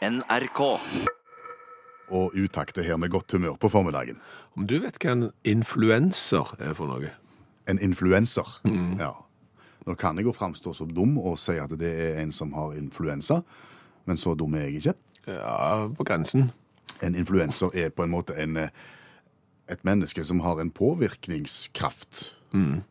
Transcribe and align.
NRK. 0.00 0.60
Og 2.10 2.32
utakt 2.32 2.78
er 2.80 2.86
her 2.88 2.96
med 2.96 3.10
godt 3.12 3.32
humør 3.36 3.58
på 3.60 3.68
formiddagen. 3.68 4.16
Om 4.56 4.64
du 4.66 4.78
vet 4.80 4.96
hva 5.02 5.12
en 5.12 5.26
influenser 5.44 6.54
er 6.56 6.72
for 6.78 6.88
noe? 6.88 7.10
En 7.68 7.80
influenser. 7.84 8.48
Ja. 8.98 9.12
Nå 9.84 9.96
kan 10.00 10.16
jeg 10.16 10.24
jo 10.24 10.34
framstå 10.36 10.72
som 10.76 10.90
dum 10.96 11.18
og 11.20 11.36
si 11.40 11.58
at 11.60 11.72
det 11.80 11.92
er 11.92 12.22
en 12.22 12.32
som 12.32 12.52
har 12.56 12.74
influensa, 12.80 13.42
men 14.08 14.16
så 14.20 14.34
dum 14.34 14.56
er 14.56 14.68
jeg 14.68 14.80
ikke. 14.80 14.96
Ja, 15.28 15.86
på 15.92 16.08
grensen. 16.08 16.50
En 17.04 17.14
influenser 17.16 17.72
er 17.76 17.92
på 17.92 18.04
en 18.04 18.12
måte 18.12 18.36
en, 18.40 18.56
eh, 18.56 18.72
et 19.68 19.84
menneske 19.84 20.24
som 20.24 20.40
har 20.40 20.60
en 20.60 20.72
påvirkningskraft. 20.72 22.36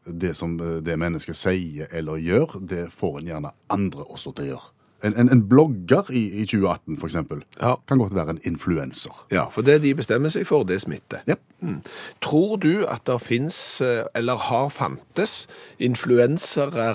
Det 0.05 0.36
som 0.38 0.60
eh, 0.62 0.82
det 0.86 0.98
mennesket 0.98 1.36
sier 1.36 1.89
eller 1.91 2.21
gjør, 2.21 2.60
det 2.62 2.91
får 2.94 3.20
en 3.20 3.34
gjerne 3.34 3.57
andre 3.70 4.05
også 4.05 4.34
til 4.38 4.46
å 4.46 4.54
gjøre. 4.54 4.76
En, 5.04 5.16
en, 5.16 5.29
en 5.31 5.47
blogger 5.47 6.09
i, 6.11 6.25
i 6.41 6.45
2018 6.45 6.97
for 7.00 7.07
eksempel, 7.07 7.43
Ja. 7.61 7.75
kan 7.88 7.97
godt 7.97 8.15
være 8.15 8.29
en 8.29 8.39
influenser. 8.43 9.25
Ja, 9.32 9.46
for 9.50 9.61
det 9.61 9.82
de 9.83 9.93
bestemmer 9.96 10.29
seg 10.29 10.47
for, 10.47 10.64
det 10.68 10.82
smitter. 10.82 11.24
Ja. 11.28 11.36
Mm. 11.61 11.82
Tror 12.21 12.57
du 12.57 12.86
at 12.87 13.05
det 13.07 13.21
fins, 13.21 13.82
eller 14.15 14.36
har 14.50 14.69
fantes, 14.69 15.47
influensere 15.79 16.89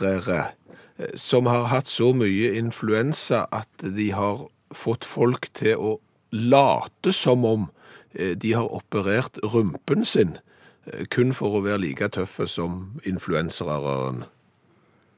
eh, 0.00 1.12
som 1.16 1.46
har 1.46 1.68
hatt 1.72 1.88
så 1.88 2.12
mye 2.16 2.54
influensa 2.56 3.44
at 3.52 3.68
de 3.96 4.10
har 4.12 4.46
fått 4.72 5.04
folk 5.04 5.48
til 5.54 5.76
å 5.76 5.96
late 6.32 7.12
som 7.12 7.44
om 7.44 7.68
eh, 8.14 8.34
de 8.36 8.52
har 8.56 8.72
operert 8.72 9.38
rumpen 9.44 10.04
sin, 10.04 10.38
eh, 10.86 11.04
kun 11.10 11.32
for 11.36 11.56
å 11.58 11.64
være 11.64 11.84
like 11.84 12.08
tøffe 12.16 12.48
som 12.48 13.00
influensere? 13.04 14.26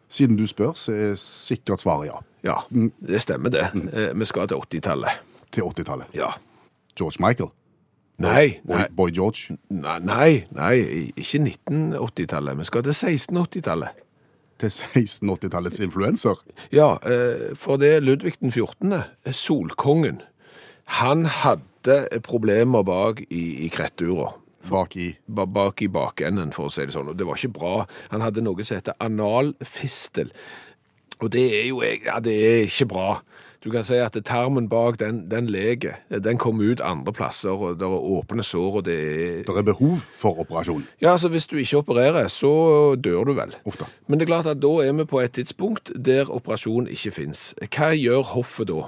Siden 0.08 0.36
du 0.36 0.46
spør, 0.48 0.72
så 0.78 0.92
er 0.96 1.14
sikkert 1.20 1.80
svaret 1.84 2.08
ja. 2.08 2.18
Ja, 2.44 2.54
det 3.06 3.20
stemmer 3.22 3.50
det. 3.52 3.66
Eh, 3.92 4.12
Vi 4.18 4.24
skal 4.24 4.48
til 4.48 4.56
80-tallet. 4.56 5.18
Til 5.52 5.62
80-tallet. 5.62 6.06
Ja. 6.14 6.30
George 6.98 7.18
Michael. 7.20 7.50
Nei, 8.18 8.58
Boy, 8.66 8.76
nei, 8.76 8.86
Boy 8.96 9.10
George. 9.14 9.56
nei, 9.70 9.98
nei, 10.02 10.30
nei, 10.50 10.74
ikke 11.16 11.38
1980-tallet. 11.44 12.58
Vi 12.58 12.64
skal 12.64 12.82
til 12.82 12.94
1680-tallet. 12.96 13.88
Til 14.58 14.72
1680-tallets 14.74 15.78
influenser. 15.84 16.40
Ja, 16.74 16.96
eh, 17.06 17.52
for 17.54 17.76
det 17.78 17.92
er 17.96 18.00
Ludvig 18.02 18.40
den 18.40 18.50
14., 18.52 18.92
eh, 18.92 19.32
solkongen. 19.32 20.22
Han 20.98 21.26
hadde 21.26 22.08
problemer 22.24 22.82
bak 22.82 23.20
i, 23.30 23.44
i 23.66 23.68
krettura. 23.68 24.32
Bak 24.68 24.96
i 24.96 25.12
Ba- 25.28 25.46
Bak 25.46 25.82
i 25.82 25.88
bakenden, 25.88 26.50
for 26.52 26.66
å 26.68 26.72
si 26.74 26.82
det 26.84 26.92
sånn. 26.96 27.08
Og 27.12 27.16
det 27.16 27.26
var 27.28 27.38
ikke 27.38 27.54
bra. 27.54 27.86
Han 28.10 28.20
hadde 28.24 28.42
noe 28.42 28.64
som 28.66 28.76
heter 28.80 28.98
analfistel. 29.00 30.32
Og 31.20 31.30
det 31.34 31.46
er 31.62 31.68
jo 31.70 31.82
ja, 31.82 32.18
det 32.22 32.34
er 32.34 32.64
ikke 32.66 32.86
bra. 32.90 33.20
Du 33.58 33.72
kan 33.74 33.82
si 33.82 33.96
at 33.98 34.14
tarmen 34.24 34.68
bak 34.70 35.00
den, 35.00 35.24
den 35.28 35.48
leger. 35.50 35.96
Den 36.22 36.38
kommer 36.38 36.68
ut 36.70 36.80
andre 36.80 37.10
plasser, 37.12 37.50
og 37.50 37.80
det 37.80 37.86
er 37.88 38.04
åpne 38.20 38.44
sår, 38.46 38.76
og 38.78 38.84
det 38.86 38.94
er 38.98 39.40
Det 39.48 39.56
er 39.56 39.66
behov 39.66 40.04
for 40.14 40.38
operasjon. 40.44 40.84
Ja, 41.02 41.16
altså 41.16 41.28
hvis 41.28 41.46
du 41.50 41.56
ikke 41.58 41.80
opererer, 41.82 42.28
så 42.30 42.94
dør 42.94 43.24
du 43.26 43.32
vel. 43.34 43.56
Da. 43.66 43.88
Men 44.06 44.18
det 44.20 44.28
er 44.28 44.32
klart 44.34 44.46
at 44.46 44.60
da 44.62 44.70
er 44.86 44.92
vi 44.92 45.04
på 45.10 45.18
et 45.24 45.32
tidspunkt 45.34 45.90
der 45.96 46.30
operasjon 46.30 46.86
ikke 46.86 47.10
fins. 47.18 47.54
Hva 47.66 47.90
gjør 47.98 48.22
hoffet 48.36 48.70
da? 48.70 48.86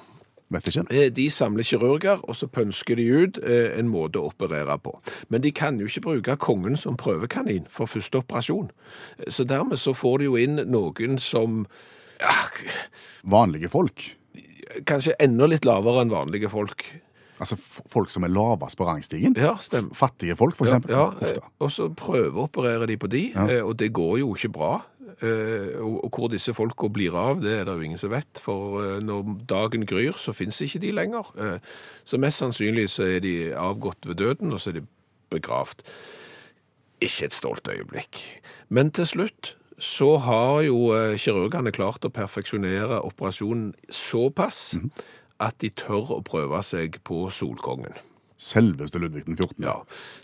Vet 0.50 0.66
ikke. 0.68 0.82
Eh, 0.90 1.10
De 1.14 1.28
samler 1.30 1.62
kirurger, 1.62 2.20
og 2.28 2.34
så 2.34 2.48
pønsker 2.50 2.96
de 2.98 3.04
ut 3.22 3.38
eh, 3.44 3.78
en 3.78 3.88
måte 3.88 4.18
å 4.18 4.32
operere 4.32 4.74
på. 4.82 4.96
Men 5.30 5.40
de 5.44 5.52
kan 5.54 5.78
jo 5.78 5.86
ikke 5.86 6.02
bruke 6.08 6.36
kongen 6.42 6.76
som 6.76 6.96
prøvekanin 6.98 7.68
for 7.70 7.86
første 7.86 8.18
operasjon. 8.18 8.70
Eh, 9.18 9.30
Så 9.30 9.44
dermed 9.46 9.78
så 9.78 9.94
får 9.94 10.18
de 10.18 10.24
jo 10.30 10.34
inn 10.36 10.56
noen 10.66 11.18
som 11.22 11.66
ja, 12.20 12.34
Vanlige 13.22 13.68
folk. 13.70 14.16
kanskje 14.86 15.14
enda 15.18 15.46
litt 15.46 15.64
lavere 15.64 16.02
enn 16.04 16.10
vanlige 16.12 16.50
folk. 16.50 16.84
Altså 17.40 17.56
folk 17.88 18.10
som 18.12 18.24
er 18.26 18.28
lavest 18.34 18.76
på 18.76 18.84
rangstigen. 18.84 19.32
Ja, 19.38 19.54
stemmer. 19.64 19.94
Fattige 19.96 20.36
folk, 20.36 20.58
eksempel. 20.60 20.92
Ja, 20.92 21.06
da. 21.16 21.46
og 21.58 21.70
så 21.72 21.86
prøveopererer 21.96 22.86
de 22.90 22.96
på 23.00 23.08
de, 23.08 23.22
og 23.64 23.78
det 23.80 23.92
går 23.96 24.18
jo 24.20 24.34
ikke 24.36 24.50
bra. 24.52 24.74
Eh, 25.22 25.76
Og 25.80 26.10
hvor 26.14 26.28
disse 26.28 26.54
folka 26.54 26.88
blir 26.88 27.14
av, 27.16 27.40
det 27.42 27.52
er 27.58 27.64
det 27.64 27.74
jo 27.74 27.86
ingen 27.86 27.98
som 28.00 28.10
vet. 28.10 28.40
For 28.40 28.80
eh, 28.82 29.00
når 29.02 29.46
dagen 29.48 29.86
gryr, 29.86 30.16
så 30.16 30.32
fins 30.32 30.60
ikke 30.60 30.80
de 30.80 30.92
lenger. 30.92 31.32
Eh, 31.38 31.58
Så 32.04 32.18
mest 32.18 32.38
sannsynlig 32.38 32.88
så 32.90 33.04
er 33.04 33.20
de 33.20 33.52
avgått 33.54 34.06
ved 34.06 34.16
døden, 34.16 34.52
og 34.52 34.60
så 34.60 34.70
er 34.70 34.80
de 34.80 34.86
begravd. 35.30 35.82
Ikke 37.00 37.24
et 37.24 37.34
stolt 37.34 37.68
øyeblikk. 37.68 38.20
Men 38.68 38.90
til 38.90 39.06
slutt 39.06 39.56
så 39.78 40.18
har 40.18 40.60
jo 40.66 40.92
kirurgene 41.16 41.72
klart 41.72 42.04
å 42.04 42.12
perfeksjonere 42.12 43.00
operasjonen 43.00 43.72
såpass 43.88 44.74
at 45.40 45.56
de 45.60 45.70
tør 45.70 46.18
å 46.18 46.22
prøve 46.22 46.60
seg 46.62 46.98
på 47.04 47.30
Solkongen. 47.32 47.96
Selveste 48.40 48.98
Ludvig 48.98 49.26
den 49.26 49.36
14. 49.36 49.64
Ja, 49.64 49.74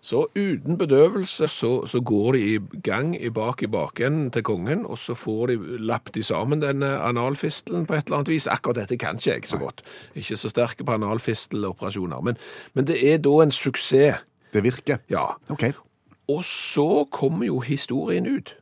så 0.01 0.23
uten 0.33 0.79
bedøvelse 0.81 1.49
så, 1.53 1.73
så 1.87 2.01
går 2.01 2.33
de 2.33 2.41
i 2.55 2.81
gang 2.83 3.13
i 3.17 3.29
bak 3.29 3.61
i 3.63 3.69
bakenden 3.69 4.31
til 4.33 4.43
kongen, 4.47 4.87
og 4.87 4.99
så 4.99 5.15
får 5.15 5.53
de 5.53 5.59
lappet 5.85 6.17
sammen 6.25 6.63
denne 6.65 6.95
analfistelen 7.05 7.85
på 7.87 7.95
et 7.95 8.09
eller 8.09 8.23
annet 8.23 8.33
vis. 8.33 8.49
Akkurat 8.49 8.81
dette 8.81 8.97
kan 8.97 9.21
ikke 9.21 9.35
jeg 9.35 9.51
så 9.51 9.61
godt. 9.61 9.85
Ikke 10.17 10.37
så 10.37 10.49
sterke 10.49 10.85
på 10.85 10.97
analfisteloperasjoner. 10.97 12.25
Men, 12.25 12.41
men 12.73 12.89
det 12.89 13.03
er 13.05 13.21
da 13.21 13.37
en 13.45 13.53
suksess. 13.53 14.25
Det 14.55 14.65
virker. 14.65 15.03
Ja. 15.13 15.27
Ok. 15.53 15.69
Og 16.33 16.45
så 16.45 17.05
kommer 17.13 17.47
jo 17.47 17.61
historien 17.61 18.27
ut. 18.27 18.57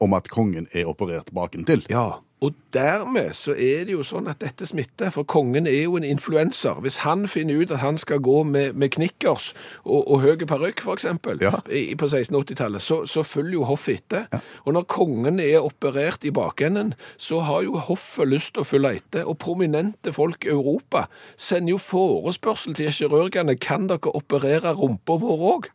Om 0.00 0.12
at 0.16 0.28
kongen 0.28 0.68
er 0.72 0.88
operert 0.88 1.32
bakentil. 1.34 1.86
Ja. 1.90 2.20
Og 2.40 2.54
dermed 2.72 3.34
så 3.36 3.52
er 3.52 3.84
det 3.84 3.92
jo 3.92 4.02
sånn 4.06 4.28
at 4.30 4.38
dette 4.40 4.64
smitter, 4.64 5.10
for 5.12 5.26
kongen 5.28 5.66
er 5.68 5.82
jo 5.82 5.98
en 5.98 6.06
influenser. 6.08 6.78
Hvis 6.80 7.02
han 7.04 7.26
finner 7.28 7.60
ut 7.60 7.74
at 7.74 7.82
han 7.82 7.98
skal 8.00 8.22
gå 8.24 8.38
med, 8.48 8.72
med 8.80 8.94
knickers 8.94 9.50
og, 9.84 10.06
og 10.08 10.22
høy 10.24 10.46
parykk, 10.48 10.80
eksempel, 10.94 11.36
Ja. 11.44 11.58
i, 11.68 11.94
på 12.00 12.08
1680-tallet, 12.08 12.80
så, 12.80 13.02
så 13.04 13.22
følger 13.22 13.58
jo 13.58 13.66
hoffet 13.68 14.00
etter. 14.00 14.40
Og 14.64 14.72
når 14.72 14.88
kongen 14.88 15.40
er 15.40 15.60
operert 15.60 16.24
i 16.24 16.32
bakenden, 16.32 16.94
så 17.20 17.42
har 17.44 17.66
jo 17.68 17.76
hoffet 17.76 18.32
lyst 18.32 18.54
til 18.54 18.64
å 18.64 18.68
følge 18.70 18.94
etter. 19.02 19.28
Og 19.28 19.36
prominente 19.38 20.12
folk 20.16 20.48
i 20.48 20.54
Europa 20.54 21.04
sender 21.36 21.74
jo 21.76 21.82
forespørsel 21.90 22.74
til 22.78 22.88
kirurgene, 22.96 23.58
kan 23.60 23.84
dere 23.92 24.16
operere 24.16 24.72
rumpa 24.80 25.20
vår 25.20 25.46
òg? 25.52 25.70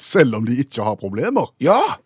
Selv 0.00 0.40
om 0.40 0.48
de 0.48 0.56
ikke 0.64 0.84
har 0.84 0.96
problemer. 1.00 1.52
Ja! 1.60 2.00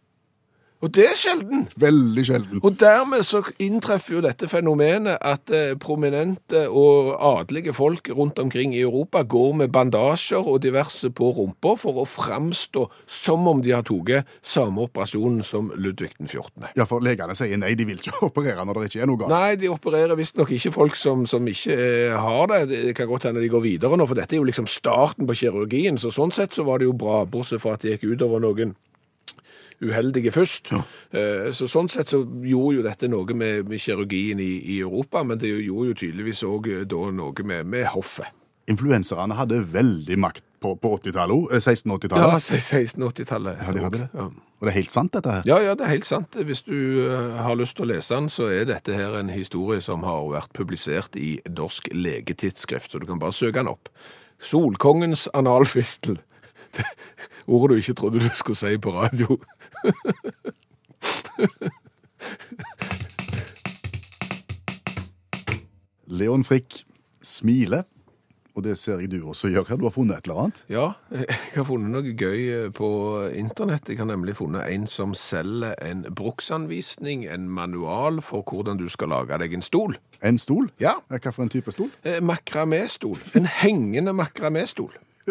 Og 0.81 0.89
det 0.97 1.05
er 1.11 1.17
sjelden. 1.19 1.67
Veldig 1.77 2.23
sjelden. 2.25 2.61
Og 2.65 2.77
dermed 2.81 3.25
så 3.29 3.43
inntreffer 3.61 4.17
jo 4.17 4.23
dette 4.25 4.49
fenomenet 4.49 5.19
at 5.21 5.53
eh, 5.53 5.75
prominente 5.81 6.63
og 6.73 7.13
adelige 7.21 7.75
folk 7.77 8.09
rundt 8.17 8.41
omkring 8.41 8.73
i 8.73 8.81
Europa 8.81 9.21
går 9.23 9.59
med 9.61 9.75
bandasjer 9.75 10.41
og 10.41 10.63
diverse 10.65 11.11
på 11.13 11.33
rumpa 11.37 11.75
for 11.83 12.01
å 12.01 12.07
framstå 12.09 12.87
som 13.05 13.45
om 13.51 13.61
de 13.61 13.75
har 13.77 13.85
tatt 13.85 14.29
samme 14.47 14.87
operasjonen 14.87 15.45
som 15.45 15.69
Ludvig 15.77 16.15
den 16.17 16.31
14. 16.31 16.73
Ja, 16.79 16.89
for 16.89 17.05
legene 17.05 17.37
sier 17.37 17.61
nei, 17.61 17.75
de 17.77 17.85
vil 17.85 18.01
ikke 18.01 18.17
operere 18.31 18.65
når 18.65 18.81
det 18.81 18.91
ikke 18.91 19.05
er 19.05 19.11
noe 19.12 19.21
galt. 19.21 19.37
Nei, 19.37 19.61
de 19.61 19.69
opererer 19.73 20.17
visstnok 20.17 20.57
ikke 20.57 20.73
folk 20.73 20.97
som, 20.97 21.29
som 21.29 21.45
ikke 21.45 21.77
eh, 21.77 22.17
har 22.17 22.47
det. 22.55 22.62
Det 22.73 22.97
kan 22.97 23.11
godt 23.11 23.29
hende 23.29 23.45
de 23.45 23.53
går 23.53 23.69
videre 23.69 24.01
nå, 24.01 24.09
for 24.09 24.17
dette 24.17 24.33
er 24.33 24.41
jo 24.41 24.49
liksom 24.49 24.71
starten 24.71 25.29
på 25.29 25.43
kirurgien. 25.45 26.01
Så 26.01 26.15
sånn 26.15 26.33
sett 26.33 26.57
så 26.57 26.65
var 26.65 26.81
det 26.81 26.89
jo 26.89 26.97
bra, 26.97 27.27
bortsett 27.29 27.61
fra 27.61 27.77
at 27.77 27.85
det 27.85 27.99
gikk 27.99 28.15
utover 28.15 28.41
noen 28.41 28.79
uheldige 29.81 30.33
først. 30.35 30.73
Ja. 30.75 30.83
Så 31.57 31.69
sånn 31.71 31.89
sett 31.89 32.13
så 32.13 32.21
gjorde 32.21 32.77
jo 32.77 32.83
dette 32.85 33.09
noe 33.09 33.37
med, 33.37 33.65
med 33.71 33.81
kirurgien 33.81 34.43
i, 34.43 34.51
i 34.77 34.81
Europa, 34.85 35.23
men 35.25 35.41
det 35.41 35.51
gjorde 35.51 35.93
jo 35.93 35.97
tydeligvis 36.03 36.45
òg 36.45 36.69
da 36.91 37.07
noe 37.17 37.47
med, 37.49 37.69
med 37.71 37.89
hoffet. 37.95 38.29
Influenserne 38.71 39.35
hadde 39.35 39.65
veldig 39.73 40.19
makt 40.21 40.45
på, 40.61 40.77
på 40.77 40.93
80-tallet, 40.99 41.51
eh, 41.51 41.59
Ja, 41.59 41.73
1680-tallet. 41.73 42.43
1680-tallet. 42.45 43.59
Ja, 43.67 43.73
de 43.73 43.85
hadde 43.85 43.99
det. 43.99 44.09
Ja. 44.15 44.29
Og 44.61 44.67
det 44.67 44.73
er 44.73 44.77
helt 44.77 44.93
sant, 44.93 45.13
dette 45.17 45.33
her. 45.33 45.47
Ja, 45.49 45.59
ja, 45.65 45.75
det 45.75 45.87
er 45.87 45.95
helt 45.95 46.07
sant. 46.07 46.37
Hvis 46.37 46.62
du 46.67 46.77
eh, 47.07 47.39
har 47.41 47.57
lyst 47.57 47.79
til 47.79 47.87
å 47.87 47.91
lese 47.95 48.15
den, 48.15 48.29
så 48.33 48.51
er 48.53 48.69
dette 48.69 48.95
her 48.95 49.17
en 49.19 49.33
historie 49.33 49.81
som 49.85 50.05
har 50.07 50.27
vært 50.35 50.53
publisert 50.57 51.17
i 51.17 51.39
Norsk 51.49 51.89
legetidsskrift, 51.97 52.93
så 52.93 53.00
du 53.00 53.09
kan 53.09 53.23
bare 53.23 53.35
søke 53.37 53.59
den 53.62 53.73
opp. 53.73 53.88
Solkongens 54.41 55.29
analfistel. 55.37 56.21
Det 56.76 56.84
ordet 57.46 57.76
du 57.76 57.81
ikke 57.82 57.94
trodde 57.99 58.20
du 58.22 58.28
skulle 58.34 58.56
si 58.56 58.76
på 58.78 58.93
radio. 58.94 59.38
Leon 66.11 66.44
Frikk 66.44 66.82
smiler, 67.22 67.84
og 68.58 68.64
det 68.67 68.75
ser 68.81 68.99
jeg 68.99 69.12
du 69.12 69.20
også 69.31 69.49
gjør 69.52 69.69
her. 69.69 69.78
Du 69.78 69.84
har 69.87 69.94
funnet 69.94 70.17
et 70.19 70.26
eller 70.26 70.40
annet. 70.43 70.62
Ja, 70.72 70.87
jeg 71.14 71.37
har 71.55 71.67
funnet 71.69 71.93
noe 71.94 72.14
gøy 72.19 72.40
på 72.76 72.88
internett. 73.38 73.87
Jeg 73.93 74.00
har 74.02 74.08
nemlig 74.11 74.34
funnet 74.40 74.66
en 74.75 74.88
som 74.90 75.14
selger 75.16 75.76
en 75.87 76.02
bruksanvisning, 76.19 77.28
en 77.31 77.46
manual 77.49 78.19
for 78.26 78.43
hvordan 78.50 78.81
du 78.81 78.88
skal 78.90 79.12
lage 79.14 79.38
deg 79.44 79.55
en 79.55 79.64
stol. 79.66 79.94
En 80.26 80.38
stol. 80.43 80.70
Ja, 80.82 80.96
Ja, 81.11 81.19
Hva 81.23 81.31
for 81.32 81.46
en 81.46 81.52
type 81.52 81.73
stol? 81.73 81.93
eh, 82.05 82.19
makramé-stol. 82.20 83.19
En 83.38 83.46
hengende 83.46 84.12
makramé-stol. 84.16 84.90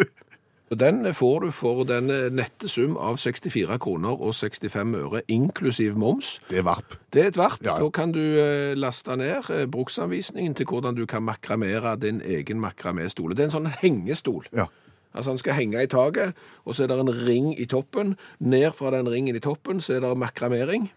Den 0.70 1.14
får 1.14 1.40
du 1.40 1.50
for 1.50 1.82
den 1.82 2.06
nette 2.36 2.68
sum 2.70 2.94
av 2.94 3.16
64 3.18 3.78
kroner 3.82 4.20
og 4.22 4.34
65 4.38 4.94
øre, 4.94 5.22
inklusiv 5.26 5.96
moms. 5.98 6.36
Det 6.50 6.60
er 6.60 6.66
varp. 6.68 6.94
Det 7.10 7.24
er 7.24 7.32
et 7.32 7.38
varp. 7.40 7.58
Ja, 7.64 7.74
ja. 7.74 7.82
Da 7.82 7.90
kan 7.90 8.12
du 8.14 8.22
eh, 8.22 8.76
laste 8.78 9.16
ned 9.18 9.50
eh, 9.50 9.66
bruksanvisningen 9.66 10.54
til 10.54 10.70
hvordan 10.70 10.94
du 10.94 11.06
kan 11.10 11.26
makramere 11.26 11.96
din 11.98 12.22
egen 12.22 12.62
makramestol. 12.62 13.34
Det 13.34 13.42
er 13.42 13.50
en 13.50 13.56
sånn 13.56 13.72
hengestol. 13.82 14.46
Ja. 14.54 14.68
Altså 15.14 15.30
Han 15.30 15.38
skal 15.38 15.54
henge 15.54 15.82
i 15.82 15.86
taket, 15.90 16.34
og 16.64 16.74
så 16.74 16.84
er 16.84 16.86
det 16.92 16.98
en 17.00 17.26
ring 17.26 17.52
i 17.58 17.64
toppen. 17.66 18.16
Ned 18.40 18.72
fra 18.78 18.90
den 18.94 19.08
ringen 19.10 19.34
i 19.36 19.40
toppen 19.42 19.80
så 19.80 19.96
er 19.96 20.00
det 20.04 20.12
makramering. 20.16 20.90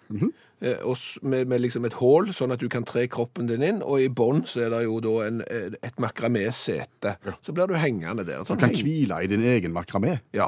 eh, 0.62 0.78
og 0.86 0.98
med, 1.22 1.48
med 1.48 1.60
liksom 1.62 1.86
et 1.86 1.94
hull, 1.94 2.30
sånn 2.34 2.54
at 2.54 2.60
du 2.60 2.70
kan 2.70 2.84
tre 2.86 3.08
kroppen 3.08 3.48
din 3.50 3.64
inn. 3.64 3.82
Og 3.82 4.00
i 4.02 4.08
bånn 4.10 4.44
så 4.46 4.66
er 4.66 4.70
det 4.70 4.84
jo 4.86 5.00
da 5.02 5.16
en, 5.28 5.42
eh, 5.42 5.72
et 5.82 5.98
makramésete. 6.00 7.16
Så 7.42 7.52
blir 7.54 7.68
du 7.68 7.74
hengende 7.74 8.24
der. 8.26 8.40
Du 8.44 8.46
Sånn 8.54 8.60
kan 8.60 8.70
heng- 8.70 8.84
hvile 8.86 9.24
i 9.24 9.28
din 9.28 9.42
egen 9.44 9.74
makramé. 9.74 10.20
ja. 10.34 10.48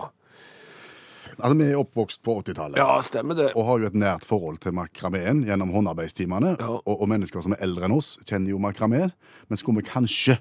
Altså, 1.40 1.58
Vi 1.58 1.64
er 1.72 1.76
oppvokst 1.76 2.22
på 2.24 2.38
80-tallet. 2.44 2.78
ja, 2.78 3.02
stemmer 3.02 3.36
det. 3.36 3.52
Og 3.58 3.66
har 3.66 3.80
jo 3.80 3.86
et 3.88 3.94
nært 3.94 4.24
forhold 4.24 4.60
til 4.62 4.72
makrameen 4.72 5.44
gjennom 5.44 5.72
håndarbeidstimene. 5.74 6.56
Ja. 6.62 6.68
Og, 6.86 7.02
og 7.02 7.10
mennesker 7.10 7.42
som 7.44 7.52
er 7.52 7.58
eldre 7.66 7.86
enn 7.90 7.92
oss, 7.98 8.18
kjenner 8.24 8.50
jo 8.54 8.60
makrameen. 8.60 9.12
Men 9.50 9.58
skulle 9.58 9.82
vi 9.82 9.90
kanskje 9.90 10.38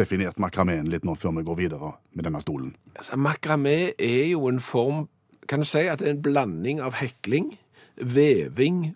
definert 0.00 0.40
makrameen 0.42 0.88
litt 0.90 1.04
nå 1.06 1.14
før 1.20 1.36
vi 1.38 1.44
går 1.46 1.58
videre 1.60 1.92
med 2.16 2.26
denne 2.26 2.40
stolen? 2.42 2.72
Altså, 2.96 3.18
makramé 3.20 3.92
er 4.00 4.30
jo 4.32 4.46
en 4.50 4.60
form 4.64 5.06
Kan 5.50 5.64
du 5.64 5.66
si 5.66 5.80
at 5.90 5.98
det 5.98 6.06
er 6.06 6.12
en 6.14 6.22
blanding 6.22 6.78
av 6.84 6.94
hekling, 7.00 7.48
veving 7.98 8.92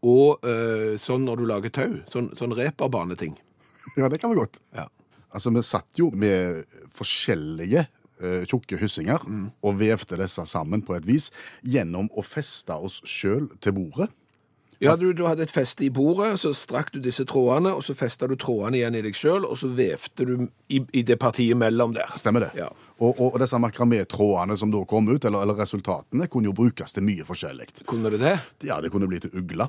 og 0.00 0.40
øh, 0.48 0.94
sånn 0.96 1.26
når 1.26 1.42
du 1.42 1.44
lager 1.50 1.72
tau. 1.76 1.98
Sånn, 2.08 2.30
sånn 2.38 2.54
reperbaneting. 2.56 3.34
Ja, 3.98 4.08
det 4.08 4.20
kan 4.22 4.32
vi 4.32 4.38
godt. 4.38 4.56
Ja. 4.72 4.86
Altså, 5.28 5.52
vi 5.52 5.60
satt 5.66 6.00
jo 6.00 6.08
med 6.16 6.62
forskjellige 6.96 7.82
eh, 7.84 8.46
tjukke 8.48 8.78
hyssinger 8.80 9.26
Mm. 9.28 9.50
og 9.60 9.76
vevte 9.82 10.16
disse 10.16 10.46
sammen 10.48 10.80
på 10.82 10.96
et 10.96 11.04
vis 11.04 11.28
gjennom 11.62 12.08
å 12.16 12.24
feste 12.24 12.72
oss 12.72 13.02
sjøl 13.04 13.50
til 13.60 13.76
bordet. 13.76 14.08
Ja, 14.80 14.94
du, 14.96 15.10
du 15.12 15.26
hadde 15.28 15.44
et 15.44 15.52
feste 15.52 15.84
i 15.84 15.90
bordet, 15.92 16.30
så 16.40 16.54
strakk 16.56 16.88
du 16.94 17.02
disse 17.04 17.26
trådene, 17.28 17.74
og 17.76 17.84
så 17.84 17.92
festa 17.96 18.24
du 18.30 18.32
trådene 18.40 18.78
igjen 18.78 18.96
i 18.96 19.02
deg 19.04 19.16
sjøl, 19.16 19.44
og 19.44 19.58
så 19.60 19.68
vevte 19.76 20.24
du 20.24 20.32
i, 20.72 20.80
i 20.96 21.02
det 21.04 21.18
partiet 21.20 21.58
mellom 21.60 21.92
der. 21.96 22.14
Stemmer 22.20 22.46
det? 22.46 22.54
Ja. 22.56 22.70
Og, 23.00 23.12
og, 23.12 23.34
og 23.34 23.36
disse 23.42 23.60
makramétrådene 23.60 24.56
som 24.56 24.72
da 24.72 24.80
kom 24.88 25.12
ut, 25.12 25.24
eller, 25.24 25.44
eller 25.44 25.60
resultatene, 25.60 26.30
kunne 26.32 26.48
jo 26.48 26.56
brukes 26.56 26.96
til 26.96 27.04
mye 27.04 27.28
forskjellig. 27.28 27.68
Kunne 27.90 28.12
det 28.14 28.22
det? 28.24 28.34
Ja, 28.64 28.80
det 28.80 28.92
kunne 28.94 29.08
bli 29.10 29.20
til 29.20 29.36
ugler. 29.36 29.68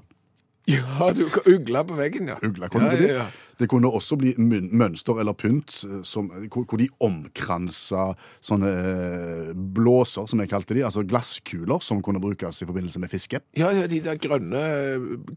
Ja, 0.71 1.12
du 1.15 1.25
kan 1.31 1.47
ugle 1.51 1.85
på 1.88 1.97
veggen, 2.00 2.29
ja. 2.31 2.38
Ugle 2.41 2.69
kunne 2.71 2.91
ja, 2.91 2.97
det 2.97 3.01
bli. 3.01 3.13
ja, 3.13 3.23
ja. 3.23 3.47
Det 3.62 3.68
kunne 3.69 3.91
også 3.94 4.15
bli 4.18 4.31
mønster 4.41 5.19
eller 5.21 5.35
pynt 5.38 5.83
eh, 5.85 6.00
som, 6.07 6.31
hvor, 6.50 6.65
hvor 6.65 6.81
de 6.81 6.88
omkransa 7.03 8.07
sånne 8.41 8.71
eh, 8.71 9.51
blåser, 9.53 10.25
som 10.31 10.41
jeg 10.41 10.50
kalte 10.50 10.73
de, 10.77 10.81
altså 10.88 11.03
glasskuler 11.06 11.83
som 11.85 12.01
kunne 12.01 12.21
brukes 12.23 12.63
i 12.63 12.69
forbindelse 12.69 13.03
med 13.03 13.13
fiske. 13.13 13.44
Ja, 13.57 13.69
ja, 13.75 13.85
de 13.91 14.01
der 14.01 14.18
grønne 14.21 14.63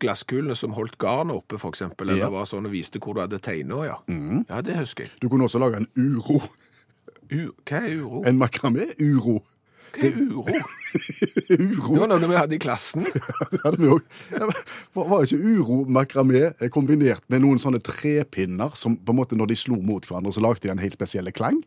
glasskulene 0.00 0.56
som 0.56 0.72
holdt 0.78 0.96
garnet 1.02 1.36
oppe, 1.36 1.60
for 1.60 1.74
eksempel, 1.74 2.08
eller. 2.08 2.30
Mm. 2.30 2.38
var 2.38 2.48
sånn 2.48 2.64
og 2.66 2.72
viste 2.72 3.00
hvor 3.02 3.18
du 3.18 3.20
hadde 3.26 3.38
tegna, 3.44 3.82
ja. 3.84 3.98
Ja, 4.48 4.62
det 4.64 4.78
husker 4.80 5.04
jeg. 5.04 5.12
Du 5.20 5.28
kunne 5.28 5.44
også 5.46 5.60
lage 5.60 5.82
en 5.82 5.90
uro. 5.98 6.40
U 7.32 7.50
hva 7.64 7.80
er 7.82 7.98
uro? 7.98 8.22
En 8.28 8.40
makramé-uro. 8.40 9.42
Hva 9.94 10.08
er 10.08 10.16
uro? 10.18 10.44
Det 11.94 12.00
var 12.00 12.10
noe 12.10 12.20
vi 12.24 12.38
hadde 12.38 12.56
i 12.56 12.60
klassen. 12.62 13.06
Det 13.52 13.60
hadde 13.62 13.80
vi 13.80 13.92
også. 13.92 14.48
Var 14.98 15.26
ikke 15.26 15.54
uro 15.54 15.78
makramé 15.90 16.42
eh, 16.48 16.70
kombinert 16.72 17.24
med 17.32 17.44
noen 17.44 17.62
sånne 17.62 17.82
trepinner 17.84 18.74
som 18.78 18.96
på 18.98 19.14
en 19.14 19.20
måte 19.20 19.38
når 19.38 19.52
de 19.52 19.60
slo 19.60 19.78
mot 19.82 20.04
hverandre, 20.06 20.34
så 20.34 20.42
lagde 20.44 20.64
de 20.66 20.74
en 20.74 20.82
helt 20.82 20.98
spesiell 20.98 21.30
klang? 21.34 21.62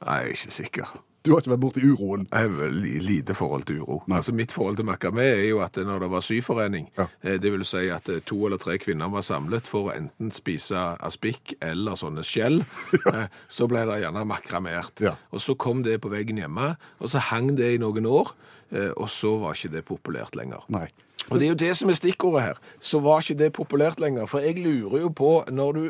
Nei, 0.00 0.18
jeg 0.22 0.30
er 0.30 0.36
ikke 0.36 0.56
sikker. 0.56 0.92
Du 1.20 1.34
har 1.34 1.42
ikke 1.42 1.50
vært 1.52 1.60
borti 1.60 1.82
uroen? 1.84 2.22
Jeg 2.32 2.48
har 2.48 2.70
lite 3.04 3.34
forhold 3.36 3.66
til 3.68 3.82
uro. 3.82 3.98
Altså 4.08 4.32
Mitt 4.32 4.52
forhold 4.56 4.78
til 4.78 4.86
makramé 4.88 5.26
er 5.34 5.42
jo 5.50 5.58
at 5.60 5.76
når 5.76 6.00
det 6.06 6.08
var 6.14 6.20
syforening, 6.24 6.86
Ja. 6.96 7.06
eh, 7.22 7.36
det 7.38 7.52
vil 7.52 7.64
si 7.68 7.88
at 7.92 8.08
eh, 8.08 8.20
to 8.24 8.46
eller 8.46 8.56
tre 8.56 8.78
kvinner 8.78 9.10
var 9.12 9.20
samlet 9.20 9.66
for 9.68 9.90
å 9.90 9.96
enten 9.96 10.30
spise 10.32 10.76
aspik 11.00 11.54
eller 11.60 11.92
sånne 12.00 12.24
skjell, 12.24 12.62
ja. 13.06 13.26
så 13.48 13.68
ble 13.68 13.84
det 13.90 14.00
gjerne 14.00 14.24
makramert. 14.24 14.96
Ja. 15.04 15.14
Og 15.30 15.40
så 15.44 15.54
kom 15.60 15.82
det 15.84 16.00
på 16.00 16.08
veggen 16.08 16.38
hjemme, 16.40 16.76
og 17.00 17.08
så 17.12 17.20
hang 17.28 17.52
det 17.58 17.74
i 17.74 17.78
noen 17.84 18.06
år, 18.08 18.32
eh, 18.72 18.90
og 18.96 19.10
så 19.12 19.36
var 19.42 19.52
ikke 19.60 19.74
det 19.76 19.84
populært 19.84 20.34
lenger. 20.40 20.64
Nei. 20.72 20.86
Og 21.28 21.36
det 21.38 21.46
er 21.46 21.52
jo 21.52 21.60
det 21.66 21.74
som 21.76 21.90
er 21.92 21.98
stikkordet 22.00 22.42
her. 22.42 22.54
Så 22.80 22.98
var 23.04 23.20
ikke 23.20 23.36
det 23.38 23.52
populært 23.52 24.00
lenger. 24.00 24.24
For 24.26 24.40
jeg 24.40 24.56
lurer 24.64 25.02
jo 25.04 25.10
på, 25.12 25.44
når 25.52 25.72
du 25.76 25.82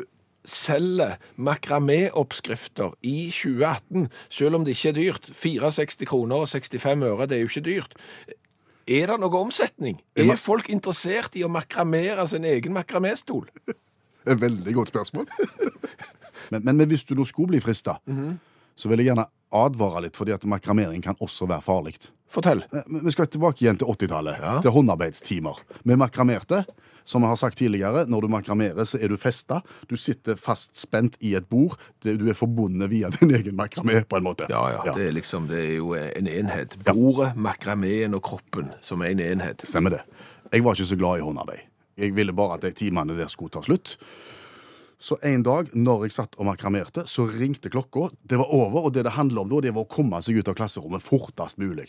selger 0.47 1.17
makramé-oppskrifter 1.37 2.93
i 3.05 3.29
2018, 3.31 4.07
selv 4.29 4.55
om 4.57 4.65
det 4.65 4.75
ikke 4.75 4.89
er 4.89 4.97
dyrt, 4.97 5.29
64 5.37 6.07
kroner 6.09 6.43
og 6.43 6.49
65 6.49 7.03
øre, 7.07 7.27
det 7.29 7.37
er 7.37 7.43
jo 7.45 7.51
ikke 7.51 7.65
dyrt, 7.67 7.97
er 8.91 9.11
det 9.11 9.19
noe 9.21 9.37
omsetning? 9.39 9.99
Er 10.17 10.33
folk 10.41 10.69
interessert 10.73 11.35
i 11.37 11.43
å 11.45 11.51
makramere 11.51 12.25
sin 12.27 12.45
egen 12.49 12.73
makramé-stol? 12.75 13.45
Et 14.29 14.37
veldig 14.37 14.73
godt 14.77 14.91
spørsmål. 14.91 15.29
men, 16.53 16.65
men 16.65 16.87
hvis 16.89 17.05
du 17.09 17.13
nå 17.17 17.25
skulle 17.29 17.53
bli 17.55 17.61
frista, 17.63 17.99
så 18.75 18.89
vil 18.91 19.01
jeg 19.01 19.11
gjerne 19.11 19.27
advare 19.51 20.05
litt, 20.05 20.17
fordi 20.17 20.33
at 20.35 20.45
makramering 20.47 21.01
kan 21.03 21.17
også 21.21 21.47
være 21.49 21.65
farlig. 21.65 21.95
Fortell. 22.31 22.61
Eh, 22.71 22.85
Vi 23.05 23.11
skal 23.11 23.27
tilbake 23.27 23.65
igjen 23.65 23.79
til 23.81 23.89
80-tallet, 23.91 24.37
Ja. 24.39 24.53
til 24.63 24.71
håndarbeidstimer. 24.71 25.57
Vi 25.83 25.97
makramerte. 25.99 26.63
Som 27.07 27.25
jeg 27.25 27.33
har 27.33 27.39
sagt 27.39 27.57
tidligere, 27.61 28.05
når 28.09 28.25
du 28.25 28.31
makramerer, 28.33 28.85
så 28.87 28.99
er 29.01 29.11
du 29.11 29.17
festa. 29.21 29.61
Du 29.89 29.95
sitter 29.99 30.39
fast 30.39 30.75
spent 30.79 31.17
i 31.21 31.33
et 31.39 31.47
bord. 31.49 31.77
Du 32.05 32.27
er 32.29 32.37
forbundet 32.37 32.91
via 32.91 33.09
din 33.19 33.33
egen 33.35 33.57
makramé, 33.57 34.03
på 34.05 34.19
en 34.19 34.27
måte. 34.27 34.49
Ja, 34.51 34.63
ja, 34.75 34.95
det 34.95 35.09
er 35.09 35.15
liksom, 35.17 35.47
det 35.51 35.59
er 35.63 35.73
jo 35.79 35.95
en 35.97 36.29
enhet. 36.29 36.77
Bordet, 36.87 37.33
makrameen 37.35 38.17
og 38.17 38.23
kroppen 38.25 38.71
som 38.81 39.01
er 39.05 39.15
en 39.15 39.25
enhet. 39.31 39.65
Stemmer 39.67 39.97
det. 39.97 40.03
Jeg 40.51 40.65
var 40.65 40.75
ikke 40.75 40.91
så 40.91 40.99
glad 40.99 41.21
i 41.21 41.25
håndarbeid. 41.25 41.67
Jeg 42.01 42.15
ville 42.15 42.33
bare 42.33 42.57
at 42.57 42.65
de 42.65 42.71
timene 42.75 43.15
der 43.17 43.29
skulle 43.31 43.53
ta 43.53 43.63
slutt. 43.65 43.97
Så 45.01 45.17
en 45.25 45.41
dag 45.41 45.71
når 45.73 46.05
jeg 46.05 46.13
satt 46.13 46.35
og 46.37 46.45
makramerte, 46.45 47.07
så 47.09 47.25
ringte 47.25 47.71
klokka. 47.73 48.11
Det 48.21 48.37
var 48.37 48.51
over, 48.53 48.85
og 48.85 48.93
det 48.93 49.07
det 49.07 49.15
handla 49.15 49.41
om 49.41 49.49
da, 49.49 49.61
det 49.65 49.73
var 49.73 49.87
å 49.87 49.89
komme 49.89 50.19
seg 50.21 50.37
ut 50.37 50.51
av 50.51 50.57
klasserommet 50.59 51.01
fortest 51.01 51.57
mulig. 51.57 51.87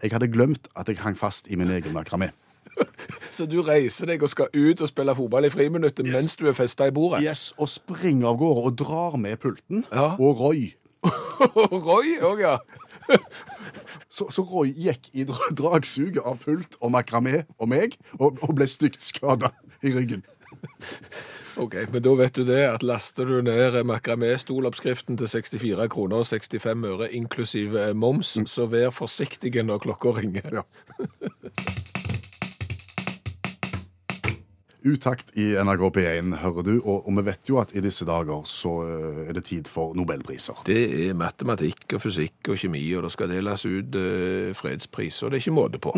Jeg 0.00 0.14
hadde 0.14 0.30
glemt 0.32 0.70
at 0.74 0.88
jeg 0.88 1.02
hang 1.02 1.18
fast 1.20 1.50
i 1.52 1.58
min 1.60 1.70
egen 1.74 1.92
makramé. 1.92 2.30
Så 3.36 3.46
du 3.50 3.58
reiser 3.64 4.08
deg 4.10 4.22
og 4.24 4.32
skal 4.32 4.50
ut 4.54 4.80
og 4.80 4.90
spille 4.90 5.14
fotball 5.16 5.48
i 5.48 5.52
friminuttet 5.52 6.08
mens 6.08 6.36
du 6.40 6.46
er 6.48 6.56
festa 6.56 6.88
i 6.88 6.94
bordet? 6.94 7.22
Yes, 7.24 7.50
og 7.60 7.70
springer 7.70 8.32
av 8.32 8.40
gårde 8.40 8.64
og 8.70 8.78
drar 8.80 9.16
med 9.20 9.38
pulten. 9.42 9.84
Ja. 9.92 10.14
Og 10.16 10.40
Roy. 10.40 10.70
Roy 11.86 12.16
òg, 12.24 12.42
ja. 12.44 12.58
Så, 14.16 14.28
så 14.32 14.42
Roy 14.46 14.70
gikk 14.72 15.10
i 15.18 15.26
dra 15.28 15.50
dragsuget 15.52 16.22
av 16.24 16.38
pult 16.40 16.76
og 16.78 16.92
makramé 16.94 17.42
og 17.58 17.68
meg, 17.68 17.98
og, 18.16 18.38
og 18.40 18.54
ble 18.56 18.64
stygt 18.70 19.04
skada 19.04 19.50
i 19.84 19.92
ryggen. 19.92 20.22
Ok, 21.56 21.74
Men 21.92 22.02
da 22.04 22.12
vet 22.18 22.36
du 22.36 22.44
det, 22.44 22.60
at 22.68 22.84
laster 22.84 23.28
du 23.28 23.40
ned 23.44 23.78
makramé-stoloppskriften 23.88 25.16
til 25.16 25.28
64 25.28 25.88
kroner 25.92 26.20
og 26.20 26.28
65 26.28 26.84
øre, 26.84 27.08
inklusiv 27.16 27.76
moms, 27.94 28.34
moms, 28.36 28.52
så 28.52 28.66
vær 28.68 28.92
forsiktig 28.92 29.54
når 29.64 29.80
klokka 29.86 30.12
ringer. 30.18 30.60
Ja. 30.60 30.64
Utakt 34.86 35.32
i 35.34 35.48
NRK 35.58 35.88
P1, 35.96 36.36
hører 36.38 36.62
du, 36.62 36.74
og, 36.76 37.08
og 37.08 37.16
vi 37.18 37.22
vet 37.26 37.48
jo 37.50 37.56
at 37.58 37.72
i 37.74 37.82
disse 37.82 38.06
dager 38.06 38.44
så 38.46 38.74
eh, 38.84 39.22
er 39.24 39.34
det 39.34 39.42
tid 39.48 39.66
for 39.66 39.96
nobelpriser. 39.98 40.60
Det 40.68 41.08
er 41.08 41.16
matematikk 41.18 41.96
og 41.96 42.04
fysikk 42.04 42.52
og 42.52 42.60
kjemi, 42.60 42.84
og 42.94 43.02
det 43.02 43.10
skal 43.16 43.32
deles 43.32 43.66
ut 43.66 43.98
eh, 43.98 44.52
fredspriser. 44.54 45.32
det 45.32 45.40
er 45.40 45.42
ikke 45.42 45.56
måte 45.56 45.80
på. 45.82 45.90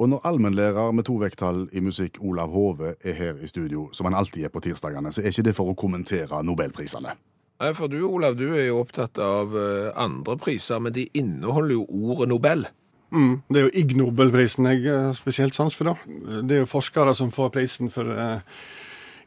Og 0.00 0.08
når 0.08 0.24
allmennlærer 0.30 0.94
med 0.96 1.04
to 1.04 1.18
vekttall 1.20 1.66
i 1.76 1.84
musikk 1.84 2.16
Olav 2.24 2.54
Hove 2.56 2.94
er 3.04 3.18
her 3.18 3.44
i 3.44 3.50
studio, 3.52 3.90
som 3.92 4.08
han 4.08 4.16
alltid 4.16 4.48
er 4.48 4.54
på 4.54 4.64
tirsdagene, 4.64 5.12
så 5.12 5.20
er 5.20 5.28
ikke 5.28 5.50
det 5.50 5.56
for 5.58 5.68
å 5.68 5.76
kommentere 5.76 6.40
nobelprisene. 6.40 7.12
Nei, 7.60 7.74
for 7.76 7.92
du, 7.92 7.98
Olav, 8.08 8.40
du 8.40 8.54
er 8.54 8.70
jo 8.70 8.80
opptatt 8.80 9.20
av 9.20 9.52
eh, 9.52 9.90
andre 10.00 10.40
priser, 10.40 10.80
men 10.80 10.96
de 10.96 11.10
inneholder 11.12 11.76
jo 11.76 11.84
ordet 12.08 12.32
Nobel. 12.32 12.64
Mm, 13.12 13.42
det 13.50 13.58
er 13.60 13.64
jo 13.68 13.72
Ig 13.82 13.96
Nobelprisen 13.98 14.68
jeg 14.70 14.84
har 14.86 15.14
spesielt 15.18 15.54
sans 15.56 15.74
for. 15.74 15.84
da. 15.90 16.40
Det 16.46 16.56
er 16.56 16.62
jo 16.64 16.70
forskere 16.70 17.14
som 17.18 17.30
får 17.34 17.50
prisen 17.56 17.90
for, 17.90 18.06
eh, 18.10 18.40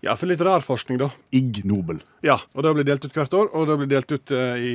ja, 0.03 0.15
for 0.15 0.27
litterær 0.27 0.63
forskning. 0.63 0.97
da. 0.99 1.09
Ig 1.31 1.63
Nobel. 1.65 2.01
Ja, 2.23 2.37
og 2.55 2.63
Det 2.63 2.73
blir 2.75 2.83
delt 2.85 3.05
ut 3.05 3.13
hvert 3.13 3.33
år, 3.33 3.49
og 3.53 3.67
det 3.67 3.77
blir 3.81 3.91
delt 3.99 4.11
ut 4.11 4.31
uh, 4.31 4.55
i 4.55 4.73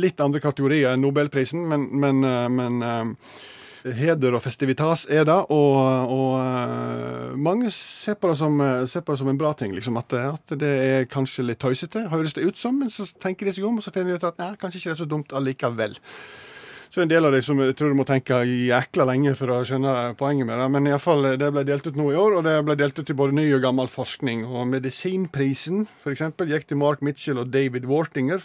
litt 0.00 0.20
andre 0.20 0.40
kategorier 0.40 0.92
enn 0.92 1.00
Nobelprisen, 1.04 1.66
men, 1.68 1.88
men, 1.92 2.24
uh, 2.24 2.48
men 2.48 2.82
uh, 2.82 3.14
heder 3.96 4.34
og 4.34 4.42
festivitas 4.42 5.04
er 5.08 5.24
det, 5.24 5.36
og, 5.54 5.76
og 6.10 6.32
eh, 6.40 7.36
mange 7.38 7.68
ser 7.70 8.16
på, 8.18 8.26
det 8.32 8.36
som, 8.40 8.56
eh, 8.60 8.80
ser 8.90 9.04
på 9.06 9.12
det 9.14 9.20
som 9.20 9.28
en 9.30 9.38
bra 9.38 9.52
ting. 9.54 9.70
liksom 9.76 9.96
At, 10.00 10.08
det- 10.10 10.24
at 10.26 10.58
det 10.58 10.72
er 10.82 11.04
kanskje 11.06 11.44
litt 11.46 11.60
tøysete, 11.62 12.08
høres 12.10 12.34
det 12.34 12.42
ut 12.48 12.56
som, 12.58 12.76
men 12.80 12.90
så 12.90 13.06
tenker 13.22 13.46
de 13.46 13.52
seg 13.52 13.64
om, 13.68 13.76
og 13.78 13.84
så 13.86 13.92
finner 13.94 14.10
de 14.10 14.18
ut 14.18 14.24
at 14.26 14.38
nei, 14.42 14.56
kanskje 14.58 14.80
ikke 14.80 14.90
det 14.90 14.96
er 14.96 15.04
så 15.04 15.08
dumt 15.08 15.28
allikevel. 15.38 15.94
Så 16.96 17.02
en 17.02 17.10
del 17.10 17.26
av 17.28 17.34
de 17.34 17.42
som 17.44 17.58
jeg 17.60 17.74
tror 17.76 17.90
du 17.92 17.96
må 17.98 18.06
tenke 18.08 18.38
jækla 18.48 19.04
lenge 19.10 19.34
for 19.36 19.50
å 19.52 19.58
skjønne 19.68 20.14
poenget 20.16 20.46
med 20.48 20.56
det. 20.56 20.68
Men 20.72 20.86
i 20.88 20.94
alle 20.94 21.04
fall, 21.04 21.26
det 21.36 21.50
ble 21.52 21.66
delt 21.68 21.84
ut 21.90 21.98
nå 22.00 22.06
i 22.08 22.16
år, 22.16 22.38
og 22.38 22.46
det 22.46 22.54
ble 22.64 22.76
delt 22.80 22.96
ut 22.96 23.04
til 23.04 23.18
både 23.18 23.36
ny 23.36 23.44
og 23.52 23.60
gammel 23.66 23.92
forskning. 23.92 24.46
Og 24.48 24.64
medisinprisen 24.70 25.84
f.eks. 26.00 26.24
gikk 26.48 26.64
til 26.70 26.80
Mark 26.80 27.04
Mitchell 27.04 27.42
og 27.44 27.52
David 27.52 27.84
Wartinger. 27.84 28.40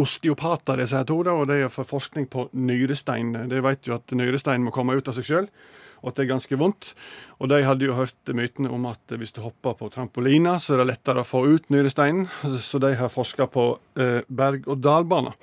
osteopater, 0.00 0.80
disse 0.80 0.96
her 0.96 1.04
to, 1.12 1.20
da, 1.28 1.36
og 1.36 1.52
det 1.52 1.60
er 1.60 1.76
for 1.76 1.84
forskning 1.84 2.32
på 2.32 2.48
nyrestein. 2.56 3.36
De 3.52 3.60
vet 3.68 3.84
jo 3.84 3.98
at 4.00 4.16
nyrestein 4.16 4.64
må 4.64 4.72
komme 4.72 4.96
ut 4.96 5.12
av 5.12 5.20
seg 5.20 5.28
sjøl, 5.28 5.52
og 6.00 6.08
at 6.08 6.16
det 6.16 6.24
er 6.24 6.32
ganske 6.32 6.64
vondt. 6.64 6.94
Og 7.36 7.52
de 7.52 7.64
hadde 7.68 7.84
jo 7.84 8.00
hørt 8.00 8.32
mytene 8.32 8.72
om 8.72 8.88
at 8.88 9.12
hvis 9.12 9.36
du 9.36 9.44
hopper 9.44 9.76
på 9.76 9.92
trampolina, 9.92 10.56
så 10.56 10.78
er 10.78 10.86
det 10.86 10.94
lettere 10.94 11.20
å 11.20 11.32
få 11.36 11.44
ut 11.44 11.68
nyresteinen. 11.68 12.30
Så 12.64 12.80
de 12.80 12.96
har 12.96 13.12
forska 13.12 13.52
på 13.52 13.74
eh, 14.00 14.22
berg-og-dal-baner. 14.24 15.36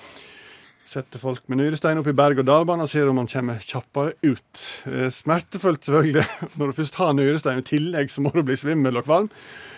Setter 0.86 1.18
folk 1.18 1.48
med 1.50 1.58
nyrestein 1.58 1.98
opp 1.98 2.08
i 2.12 2.14
berg-og-dal-bane 2.14 2.86
og 2.86 2.90
ser 2.92 3.10
om 3.10 3.18
man 3.18 3.30
kommer 3.30 3.58
kjappere 3.66 4.14
ut. 4.22 4.66
Eh, 4.86 5.08
smertefullt, 5.14 5.82
selvfølgelig. 5.88 6.26
Når 6.62 6.70
du 6.70 6.78
først 6.78 7.00
har 7.02 7.16
nyrestein 7.18 7.64
i 7.64 7.66
tillegg, 7.66 8.12
så 8.14 8.22
må 8.22 8.34
du 8.36 8.44
bli 8.46 8.58
svimmel 8.60 9.02
og 9.02 9.08
kvalm. 9.08 9.32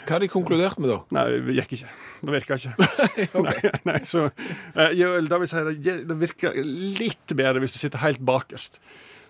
Hva 0.03 0.17
har 0.17 0.23
de 0.23 0.29
konkludert 0.31 0.81
med, 0.83 0.91
da? 0.91 0.99
Nei, 1.15 1.25
det 1.47 1.55
gikk 1.61 1.77
ikke. 1.79 1.93
Det 2.17 2.33
virka 2.33 2.57
ikke. 2.57 2.89
nei, 3.47 3.55
nei, 3.87 3.97
så 4.09 4.25
eh, 4.27 4.93
jo, 4.97 5.13
jeg 5.21 5.49
si 5.51 5.63
det, 5.85 5.97
det 6.09 6.17
virker 6.19 6.57
litt 6.63 7.35
bedre 7.37 7.63
hvis 7.63 7.77
du 7.77 7.79
sitter 7.79 8.03
helt 8.03 8.23
bakerst. 8.27 8.81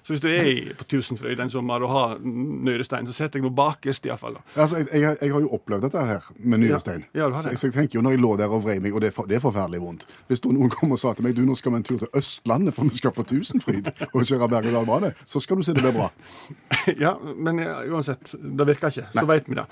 Så 0.07 0.13
hvis 0.13 0.21
du 0.23 0.27
er 0.31 0.69
på 0.79 0.85
Tusenfryd 0.87 1.41
en 1.43 1.49
sommer 1.51 1.83
og 1.83 1.89
har 1.91 2.11
nyrestein, 2.23 3.09
så 3.09 3.11
setter 3.11 3.41
jeg 3.41 3.43
noe 3.43 3.55
bakerst 3.57 4.05
iallfall. 4.07 4.37
Altså, 4.55 4.77
jeg, 4.79 5.01
jeg, 5.01 5.17
jeg 5.19 5.33
har 5.33 5.43
jo 5.43 5.49
opplevd 5.57 5.83
dette 5.83 6.03
her 6.07 6.29
med 6.39 6.61
nyrestein. 6.61 7.03
Ja, 7.11 7.25
ja, 7.25 7.41
så, 7.41 7.51
jeg, 7.51 7.59
så 7.59 7.67
jeg 7.67 7.75
tenker 7.75 7.99
jo 7.99 8.05
når 8.05 8.15
jeg 8.15 8.21
lå 8.23 8.29
der 8.39 8.55
og 8.55 8.63
vrei 8.63 8.77
meg, 8.79 8.95
og 8.95 9.03
det 9.03 9.09
er, 9.09 9.15
for, 9.17 9.27
det 9.27 9.35
er 9.35 9.43
forferdelig 9.43 9.81
vondt 9.83 10.05
Hvis 10.29 10.45
noen 10.45 10.71
kom 10.71 10.95
og 10.95 11.01
sa 11.01 11.11
til 11.11 11.27
meg 11.27 11.35
du, 11.35 11.41
nå 11.43 11.57
skal 11.59 11.75
vi 11.75 11.81
en 11.81 11.87
tur 11.89 11.99
til 11.99 12.15
Østlandet, 12.15 12.77
for 12.77 12.87
vi 12.87 12.95
skal 13.01 13.11
på 13.17 13.27
Tusenfryd 13.27 13.91
og 14.13 14.21
kjøre 14.21 14.47
berg-og-dal-bane, 14.53 15.11
så 15.27 15.43
skal 15.43 15.59
du 15.59 15.67
se 15.67 15.75
det 15.75 15.83
blir 15.83 15.97
bra. 15.99 16.07
Ja, 17.03 17.17
men 17.19 17.59
ja, 17.59 17.81
uansett, 17.91 18.31
det 18.31 18.67
virker 18.69 18.93
ikke. 18.93 19.09
Så 19.11 19.25
vet 19.27 19.51
vi 19.51 19.59
det. 19.59 19.67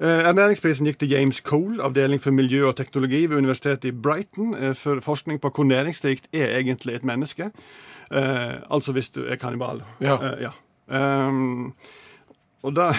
Eh, 0.00 0.28
Ernæringsprisen 0.28 0.88
gikk 0.88 0.98
til 1.00 1.12
James 1.12 1.42
Cole, 1.44 1.82
avdeling 1.84 2.20
for 2.20 2.32
miljø 2.32 2.66
og 2.68 2.78
teknologi 2.80 3.26
ved 3.28 3.36
Universitetet 3.44 3.90
i 3.90 3.92
Brighton, 3.92 4.54
eh, 4.54 4.72
for 4.76 5.04
forskning 5.04 5.40
på 5.40 5.52
hvor 5.52 5.68
næringsrikt 5.68 6.32
er 6.32 6.56
egentlig 6.58 6.96
et 6.96 7.04
menneske. 7.04 7.50
Eh, 8.12 8.54
altså 8.70 8.92
hvis 8.92 9.10
du 9.10 9.24
er 9.26 9.36
kannibal. 9.36 9.82
Ja. 10.00 10.16
Eh, 10.22 10.46
ja. 10.46 10.52
Um, 10.86 11.74
og 12.62 12.76
da 12.76 12.92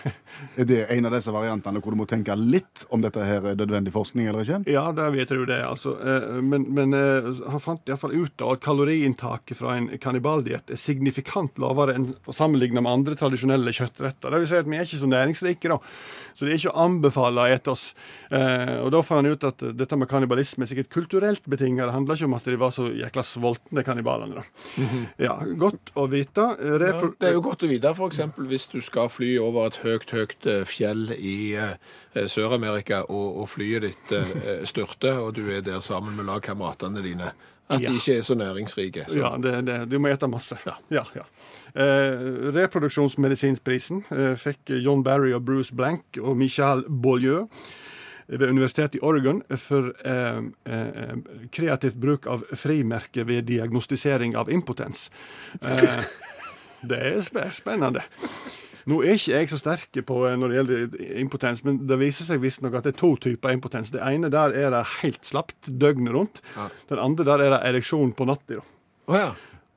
Er 0.56 0.64
det 0.64 0.78
en 0.90 1.06
av 1.06 1.12
disse 1.12 1.32
variantene 1.34 1.80
hvor 1.82 1.92
du 1.94 1.98
må 2.00 2.06
tenke 2.08 2.34
litt 2.38 2.86
om 2.90 3.02
dette 3.04 3.20
her 3.24 3.44
er 3.52 3.58
nødvendig 3.58 3.92
forskning 3.92 4.26
eller 4.30 4.44
ikke? 4.46 4.60
Ja, 4.72 4.86
det 4.96 5.08
vet 5.14 5.28
du 5.34 5.44
det. 5.48 5.60
altså. 5.66 5.96
Eh, 6.00 6.40
Men, 6.42 6.64
men 6.74 6.94
eh, 6.94 7.28
han 7.50 7.60
fant 7.60 7.86
iallfall 7.88 8.14
ut 8.16 8.32
da 8.40 8.52
at 8.54 8.60
kaloriinntaket 8.64 9.56
fra 9.58 9.76
en 9.76 9.90
kannibaldiett 10.00 10.70
er 10.70 10.80
signifikant 10.80 11.58
lavere 11.60 11.94
enn 11.98 12.08
å 12.26 12.32
sammenligne 12.34 12.80
med 12.82 12.90
andre 12.92 13.14
tradisjonelle 13.20 13.72
kjøttretter. 13.76 14.30
Det 14.30 14.40
vil 14.44 14.48
si 14.50 14.58
at 14.60 14.66
vi 14.70 14.76
er 14.80 14.86
ikke 14.88 15.02
så 15.02 15.10
næringsrike, 15.10 15.68
da. 15.74 15.78
Så 16.38 16.46
det 16.46 16.52
er 16.54 16.60
ikke 16.60 16.72
å 16.72 16.84
anbefale 16.86 17.42
å 17.42 17.50
ete 17.52 17.70
oss. 17.74 17.90
Eh, 18.30 18.78
Og 18.80 18.90
da 18.94 19.02
fant 19.02 19.20
han 19.24 19.32
ut 19.34 19.44
at 19.44 19.60
dette 19.76 19.96
med 19.98 20.08
kannibalisme 20.08 20.64
er 20.64 20.70
sikkert 20.70 20.88
kulturelt 20.94 21.44
betinget. 21.50 21.84
Det 21.86 21.92
handler 21.94 22.16
ikke 22.16 22.28
om 22.30 22.34
at 22.38 22.44
de 22.44 22.56
var 22.56 22.70
så 22.72 22.86
jækla 22.96 23.22
sultne, 23.26 23.84
kannibalene. 23.84 24.40
da. 24.40 24.86
Ja, 25.18 25.36
Godt 25.60 25.90
å 25.96 26.06
vite. 26.08 26.46
Repro 26.80 27.10
Ja, 27.10 27.14
det 27.20 27.28
er 27.28 27.32
jo 27.34 27.40
godt 27.44 27.62
å 27.64 27.68
vite, 27.68 27.90
f.eks. 27.92 28.20
hvis 28.48 28.66
du 28.72 28.80
skal 28.80 29.08
fly 29.08 29.38
over 29.42 29.66
et 29.66 29.76
høyt, 29.82 30.08
høyt 30.10 30.19
eh, 30.46 30.64
fjell 30.68 31.10
i 31.16 31.54
eh, 31.56 32.26
Sør-Amerika, 32.28 33.02
og, 33.08 33.40
og 33.42 33.48
flyet 33.48 33.82
ditt 33.88 34.12
eh, 34.16 34.64
styrter, 34.68 35.18
og 35.22 35.34
du 35.38 35.46
er 35.50 35.60
der 35.66 35.80
sammen 35.80 36.16
med 36.16 36.28
lagkameratene 36.30 37.02
dine, 37.02 37.32
at 37.70 37.80
Ja. 37.80 37.88
de 37.92 38.00
ikke 38.00 38.16
er 38.18 38.22
så 38.26 38.34
næringsrike. 38.34 39.04
Så. 39.08 39.18
Ja, 39.20 39.36
det, 39.38 39.66
det, 39.66 39.76
du 39.92 39.98
må 40.02 40.08
ete 40.10 40.26
masse. 40.28 40.56
Ja. 40.66 40.72
ja, 40.90 41.04
ja. 41.14 41.22
Eh, 41.70 42.50
reproduksjonsmedisinsprisen 42.56 44.04
eh, 44.10 44.34
fikk 44.36 44.72
John 44.82 45.04
Barry 45.06 45.30
og 45.36 45.44
Bruce 45.46 45.70
Blank 45.74 46.18
og 46.18 46.34
Michael 46.36 46.82
Beaulieu 46.88 47.44
ved 48.26 48.48
Universitetet 48.50 48.98
i 48.98 49.02
Oregon 49.06 49.40
for 49.58 49.92
eh, 50.06 50.40
eh, 50.66 51.14
kreativt 51.54 51.94
bruk 52.02 52.26
av 52.30 52.42
frimerke 52.58 53.22
ved 53.26 53.46
diagnostisering 53.50 54.34
av 54.38 54.50
impotens. 54.50 55.08
Eh, 55.62 56.02
det 56.90 56.98
er 56.98 57.20
spennende. 57.54 58.02
Nå 58.88 59.02
er 59.04 59.18
ikke 59.18 59.34
jeg 59.34 59.50
så 59.52 59.60
sterk 59.60 60.00
på 60.08 60.22
eh, 60.28 60.38
når 60.40 60.52
det 60.52 60.58
gjelder 60.58 60.96
impotens, 61.20 61.64
men 61.66 61.82
det 61.90 62.00
viser 62.00 62.28
seg 62.28 62.40
visstnok 62.44 62.78
at 62.78 62.88
det 62.88 62.94
er 62.94 63.00
to 63.02 63.12
typer 63.20 63.56
impotens. 63.56 63.92
Det 63.92 64.02
ene 64.04 64.32
der 64.32 64.56
er 64.56 64.72
det 64.74 64.86
helt 65.00 65.22
slapt 65.26 65.68
døgnet 65.68 66.14
rundt. 66.16 66.42
Ja. 66.56 66.70
Den 66.92 67.02
andre 67.02 67.28
der 67.28 67.46
er 67.46 67.56
det 67.56 67.62
ereksjon 67.72 68.14
på 68.16 68.28
natta. 68.30 68.60
Oh, 69.10 69.16
ja. 69.18 69.30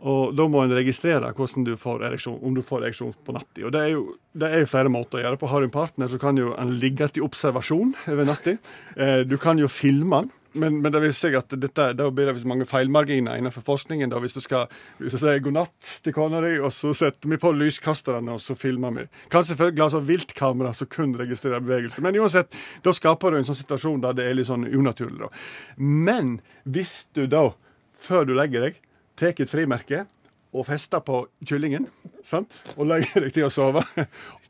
Og 0.03 0.33
da 0.36 0.45
må 0.51 0.65
en 0.65 0.75
registrere 0.75 1.31
hvordan 1.36 1.63
du 1.63 1.74
får 1.79 2.03
ereksjon, 2.10 2.39
om 2.43 2.55
du 2.55 2.62
får 2.65 2.83
ereksjon 2.83 3.13
på 3.24 3.36
natta. 3.36 3.63
Og 3.63 3.72
det 3.72 3.83
er, 3.86 3.91
jo, 3.93 4.17
det 4.36 4.50
er 4.51 4.69
flere 4.69 4.91
måter 4.91 5.22
å 5.22 5.24
gjøre 5.24 5.39
på. 5.39 5.50
Har 5.51 5.63
du 5.63 5.69
en 5.69 5.75
partner, 5.75 6.12
så 6.12 6.19
kan 6.19 6.39
jo 6.39 6.51
en 6.60 6.74
ligge 6.81 7.07
til 7.15 7.24
observasjon 7.24 7.93
over 8.12 8.27
natta. 8.27 8.57
Eh, 8.98 9.22
du 9.27 9.38
kan 9.39 9.62
jo 9.62 9.72
filme 9.72 10.25
den. 10.25 10.33
Men, 10.53 10.81
men 10.83 10.93
det 10.93 11.01
viser 11.01 11.27
seg 11.27 11.38
at 11.39 11.53
dette, 11.57 11.88
da 11.98 12.07
blir 12.13 12.29
det 12.29 12.45
mange 12.50 12.67
feilmarginer 12.69 13.39
innenfor 13.39 13.65
forskningen. 13.65 14.12
da, 14.12 14.19
Hvis 14.22 14.36
du 14.38 14.41
skal 14.43 14.67
hvis 15.00 15.17
du 15.17 15.25
god 15.48 15.55
natt 15.55 15.91
til 16.05 16.13
kona 16.13 16.41
di, 16.45 16.55
og 16.62 16.69
så 16.75 16.93
setter 16.98 17.29
vi 17.31 17.39
på 17.41 17.53
lyskasterne, 17.57 18.36
og 18.36 18.41
så 18.41 18.55
filmer 18.60 18.93
vi. 18.93 19.07
Kan 19.33 19.48
selvfølgelig 19.48 19.89
sånn 19.95 20.07
viltkamera 20.07 20.74
som 20.77 20.89
kun 20.93 21.15
registrerer 21.17 21.63
bevegelse. 21.63 22.03
Men 22.05 22.19
uansett, 22.22 22.53
da 22.86 22.93
skaper 22.93 23.33
du 23.33 23.41
en 23.41 23.50
sånn 23.50 23.62
situasjon 23.63 24.03
der 24.05 24.17
det 24.17 24.29
er 24.29 24.38
litt 24.38 24.51
sånn 24.51 24.67
unaturlig. 24.69 25.25
da. 25.25 25.31
Men 25.77 26.38
hvis 26.63 27.07
du 27.17 27.25
da, 27.27 27.50
før 27.98 28.29
du 28.29 28.36
legger 28.38 28.69
deg, 28.69 28.81
tar 29.17 29.33
et 29.33 29.50
frimerke 29.50 30.05
og 30.53 30.67
fester 30.67 31.01
på 31.01 31.24
kyllingen, 31.50 31.88
sant? 32.25 32.60
og 32.77 32.86
legger 32.91 33.25
deg 33.25 33.33
til 33.33 33.48
å 33.48 33.53
sove, 33.53 33.81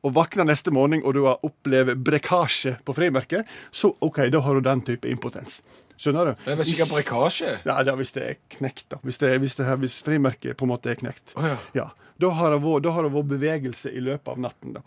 og 0.04 0.16
våkner 0.18 0.48
neste 0.48 0.74
morgen 0.76 1.04
og 1.04 1.16
du 1.16 1.22
har 1.24 1.44
opplevd 1.48 2.02
brekkasje 2.04 2.76
på 2.84 2.96
frimerket, 2.98 3.48
så 3.72 3.94
OK, 4.04 4.26
da 4.34 4.44
har 4.44 4.60
du 4.60 4.68
den 4.68 4.84
type 4.84 5.08
impotens. 5.08 5.62
Skjønner 5.98 6.32
du? 6.32 6.34
Det 6.46 6.56
er 6.58 6.72
ikke 6.76 6.90
brekkasje. 6.92 7.52
Ja, 7.66 7.80
det 7.84 7.94
er 7.94 8.00
hvis 8.00 8.14
det 8.16 8.24
er 8.30 8.40
knekt, 8.58 8.86
da. 8.94 8.98
Hvis, 9.04 9.18
det 9.22 9.36
hvis, 9.44 9.56
det 9.60 9.66
her, 9.68 9.78
hvis 9.84 10.00
frimerket 10.06 10.58
på 10.58 10.66
en 10.68 10.74
måte 10.74 10.90
er 10.94 11.00
knekt. 11.00 11.36
Oh, 11.38 11.46
ja. 11.48 11.58
Ja. 11.78 11.90
Da 12.22 12.30
har 12.38 12.52
det 12.54 12.60
vært- 12.62 12.84
da 12.86 12.92
har 12.94 13.04
det 13.04 13.12
vært 13.12 13.30
bevegelse 13.32 13.90
i 13.92 14.00
løpet 14.00 14.28
av 14.36 14.38
natten. 14.40 14.74
da. 14.78 14.82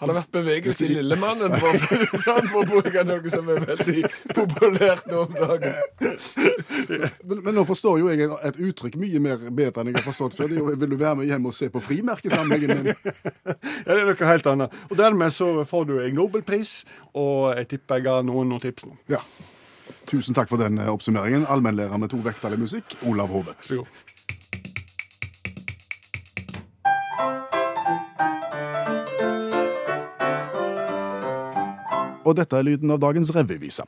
Har 0.00 0.08
det 0.08 0.14
vært 0.16 0.32
bevegelse 0.34 0.86
i 0.88 0.94
Lillemannen, 0.96 1.52
for 1.60 1.68
å 1.68 2.18
sånn, 2.18 2.48
for 2.50 2.64
å 2.64 2.66
bruke 2.66 3.04
noe 3.06 3.30
som 3.30 3.48
er 3.52 3.60
veldig 3.68 4.02
populært 4.34 5.04
nå 5.06 5.20
om 5.28 5.36
dagen? 5.36 5.76
Men, 7.22 7.42
men 7.44 7.54
nå 7.54 7.62
forstår 7.68 8.00
jo 8.00 8.08
jeg 8.10 8.26
et 8.48 8.58
uttrykk 8.66 8.96
mye 8.98 9.20
mer 9.22 9.44
bedre 9.54 9.84
enn 9.84 9.92
jeg 9.92 10.00
har 10.00 10.06
forstått 10.08 10.34
før. 10.40 10.56
Jo, 10.56 10.64
vil 10.74 10.90
du 10.90 10.96
være 10.98 11.20
med 11.20 11.30
hjem 11.30 11.46
og 11.46 11.54
se 11.54 11.68
på 11.70 11.82
frimerkesamlingen 11.84 12.82
min? 12.82 12.90
Ja, 13.86 13.94
det 13.94 14.00
er 14.00 14.08
noe 14.08 14.26
helt 14.32 14.46
annet. 14.50 14.74
Og 14.90 14.96
dermed 14.98 15.32
så 15.34 15.52
får 15.68 15.86
du 15.88 15.94
en 16.02 16.14
Nobelpris, 16.18 16.74
og 17.18 17.52
jeg 17.58 17.68
tipper 17.76 17.98
jeg 18.00 18.06
ga 18.08 18.18
noen 18.26 18.48
noen 18.52 18.62
tips 18.62 18.86
nå. 18.88 18.96
Ja. 19.12 19.20
Tusen 20.06 20.34
takk 20.34 20.50
for 20.50 20.60
den 20.60 20.78
eh, 20.78 20.90
oppsummeringen. 20.92 21.46
Allmennlærer 21.48 21.98
med 22.00 22.10
to 22.12 22.20
vekttall 22.24 22.56
i 22.56 22.60
musikk, 22.60 22.96
Olav 23.06 23.30
Hove. 23.32 23.54
Og 32.22 32.36
dette 32.38 32.56
er 32.56 32.66
lyden 32.66 32.92
av 32.94 33.00
dagens 33.02 33.32
revyvise. 33.34 33.84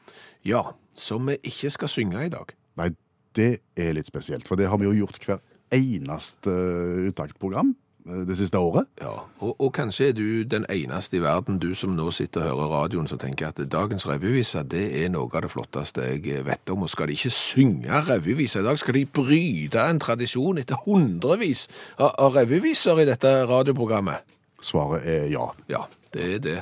Ja, 0.46 0.62
som 0.94 1.30
vi 1.30 1.38
ikke 1.46 1.70
skal 1.70 1.90
synge 1.90 2.26
i 2.26 2.32
dag. 2.32 2.50
Nei, 2.80 2.90
det 3.38 3.60
er 3.78 3.94
litt 3.96 4.10
spesielt, 4.10 4.46
for 4.48 4.58
det 4.58 4.68
har 4.70 4.80
vi 4.80 4.88
jo 4.88 5.04
gjort 5.04 5.22
hver 5.26 5.42
eneste 5.74 6.50
eh, 6.50 7.08
uttaksprogram 7.10 7.72
eh, 7.72 7.83
det 8.04 8.36
siste 8.36 8.58
året. 8.58 8.88
Ja, 9.00 9.14
og, 9.38 9.54
og 9.60 9.72
kanskje 9.72 10.08
er 10.08 10.16
du 10.16 10.42
den 10.48 10.66
eneste 10.70 11.16
i 11.16 11.22
verden, 11.24 11.58
du 11.58 11.72
som 11.74 11.94
nå 11.96 12.10
sitter 12.12 12.44
og 12.44 12.48
hører 12.50 12.72
radioen, 12.74 13.08
som 13.08 13.18
tenker 13.18 13.48
at 13.48 13.60
dagens 13.72 14.08
revyvise, 14.08 14.62
det 14.68 14.84
er 15.00 15.08
noe 15.14 15.30
av 15.32 15.46
det 15.46 15.52
flotteste 15.54 16.04
jeg 16.04 16.44
vet 16.46 16.74
om. 16.74 16.84
Og 16.84 16.92
skal 16.92 17.08
de 17.08 17.16
ikke 17.16 17.32
synge 17.32 18.04
revyvise 18.10 18.60
i 18.60 18.66
dag? 18.66 18.78
Skal 18.78 18.98
de 19.00 19.06
bryte 19.06 19.88
en 19.88 20.02
tradisjon 20.02 20.60
etter 20.60 20.84
hundrevis 20.84 21.66
av, 21.98 22.12
av 22.18 22.36
revyviser 22.36 23.00
i 23.00 23.08
dette 23.08 23.34
radioprogrammet? 23.48 24.24
Svaret 24.64 25.04
er 25.08 25.28
ja. 25.32 25.48
Ja, 25.68 25.84
det 26.14 26.24
er 26.34 26.40
det. 26.42 26.56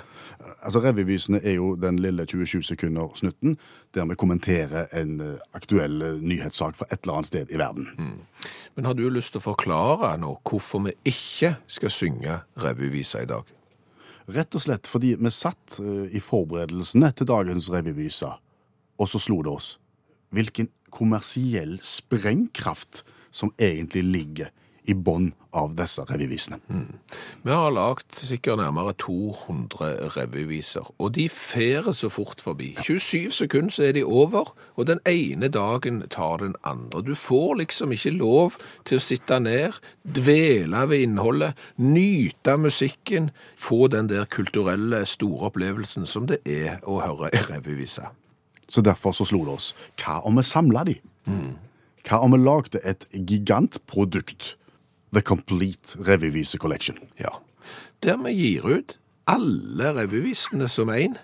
Altså, 0.63 0.81
Revyvisene 0.83 1.41
er 1.45 1.57
jo 1.59 1.75
den 1.77 1.99
lille 2.03 2.27
27 2.27 2.63
sekunder-snutten 2.73 3.57
der 3.95 4.07
vi 4.09 4.17
kommenterer 4.19 4.89
en 4.97 5.21
eh, 5.21 5.41
aktuell 5.55 6.03
eh, 6.03 6.21
nyhetssak 6.21 6.79
fra 6.79 6.89
et 6.91 7.03
eller 7.03 7.21
annet 7.21 7.31
sted 7.31 7.53
i 7.53 7.61
verden. 7.61 7.91
Men 8.75 8.89
har 8.89 8.97
du 8.97 9.05
lyst 9.13 9.35
til 9.35 9.43
å 9.43 9.49
forklare 9.53 10.15
nå 10.21 10.35
hvorfor 10.49 10.87
vi 10.89 10.97
ikke 11.13 11.57
skal 11.71 11.93
synge 11.93 12.41
revyvisa 12.57 13.23
i 13.23 13.29
dag? 13.29 13.45
Rett 14.33 14.55
og 14.55 14.65
slett 14.65 14.89
fordi 14.89 15.15
vi 15.21 15.35
satt 15.35 15.79
eh, 15.83 16.09
i 16.17 16.23
forberedelsene 16.23 17.13
til 17.13 17.29
dagens 17.29 17.69
revyvisa, 17.73 18.37
og 18.99 19.09
så 19.09 19.21
slo 19.21 19.43
det 19.45 19.53
oss 19.53 19.77
hvilken 20.33 20.71
kommersiell 20.93 21.75
sprengkraft 21.85 23.03
som 23.33 23.53
egentlig 23.61 24.03
ligger 24.07 24.53
i 24.89 24.95
bånn 24.95 25.33
av 25.55 25.75
disse 25.77 26.03
revyvisene. 26.09 26.59
Vi 27.45 27.53
har 27.53 27.73
lagt 27.75 28.17
sikkert 28.19 28.59
nærmere 28.59 28.95
200 28.99 30.11
revyviser, 30.17 30.89
og 30.99 31.13
de 31.17 31.29
ferer 31.29 31.93
så 31.95 32.09
fort 32.13 32.41
forbi. 32.43 32.73
27 32.83 33.31
sekunder 33.37 33.75
så 33.75 33.87
er 33.89 33.93
de 33.99 34.05
over, 34.05 34.55
og 34.77 34.89
den 34.89 35.03
ene 35.09 35.51
dagen 35.53 36.03
tar 36.11 36.41
den 36.43 36.57
andre. 36.65 37.03
Du 37.05 37.15
får 37.15 37.61
liksom 37.61 37.93
ikke 37.93 38.15
lov 38.17 38.57
til 38.89 38.99
å 38.99 39.05
sitte 39.05 39.39
ned, 39.43 39.79
dvele 40.03 40.87
ved 40.89 41.05
innholdet, 41.07 41.59
nyte 41.77 42.57
musikken, 42.57 43.31
få 43.57 43.87
den 43.93 44.09
der 44.11 44.25
kulturelle 44.25 45.05
store 45.07 45.53
opplevelsen 45.53 46.09
som 46.09 46.27
det 46.31 46.41
er 46.49 46.81
å 46.83 47.03
høre 47.05 47.31
en 47.33 47.49
revyvise. 47.53 48.09
Så 48.73 48.81
derfor 48.81 49.13
så 49.13 49.27
slo 49.29 49.45
det 49.45 49.53
oss. 49.59 49.75
Hva 50.01 50.23
om 50.25 50.41
vi 50.41 50.47
samla 50.49 50.87
de? 50.89 50.97
Hva 52.09 52.23
om 52.25 52.33
vi 52.35 52.41
lagde 52.41 52.81
et 52.89 53.05
gigantprodukt? 53.13 54.57
The 55.13 55.23
Complete 55.23 55.97
Revyvise 56.01 56.59
Collection. 56.59 56.99
Ja. 57.21 57.37
Der 58.03 58.17
vi 58.25 58.33
gir 58.33 58.65
ut 58.67 58.97
alle 59.31 59.93
revyvisene 59.95 60.69
som 60.69 60.91
én 60.91 61.19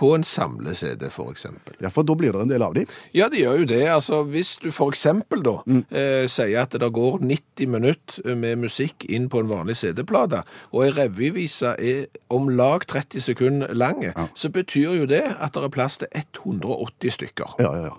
på 0.00 0.14
en 0.14 0.24
samle-CD, 0.24 1.10
eksempel. 1.30 1.74
Ja, 1.80 1.90
for 1.92 2.06
da 2.08 2.14
blir 2.16 2.32
det 2.32 2.40
en 2.40 2.48
del 2.48 2.62
av 2.64 2.72
dem? 2.74 2.88
Ja, 3.12 3.28
det 3.28 3.42
gjør 3.42 3.58
jo 3.60 3.66
det. 3.68 3.82
Altså, 3.92 4.22
hvis 4.32 4.54
du 4.62 4.70
eksempel 4.88 5.42
da 5.44 5.58
eh, 5.68 6.24
sier 6.30 6.62
at 6.62 6.72
det 6.72 6.88
går 6.96 7.18
90 7.20 7.68
minutter 7.68 8.36
med 8.38 8.62
musikk 8.62 9.04
inn 9.12 9.28
på 9.28 9.42
en 9.42 9.50
vanlig 9.50 9.76
CD-plate, 9.82 10.40
og 10.72 10.86
ei 10.86 10.94
revyvise 10.96 11.74
er 11.76 12.06
om 12.32 12.48
lag 12.48 12.86
30 12.88 13.26
sekunder 13.28 13.74
lange, 13.76 14.14
så 14.32 14.48
betyr 14.48 15.02
jo 15.02 15.10
det 15.10 15.26
at 15.36 15.52
det 15.58 15.68
er 15.68 15.74
plass 15.74 16.00
til 16.00 16.08
180 16.16 17.18
stykker. 17.18 17.58
Ja, 17.60 17.74
ja, 17.76 17.90
ja. 17.90 17.98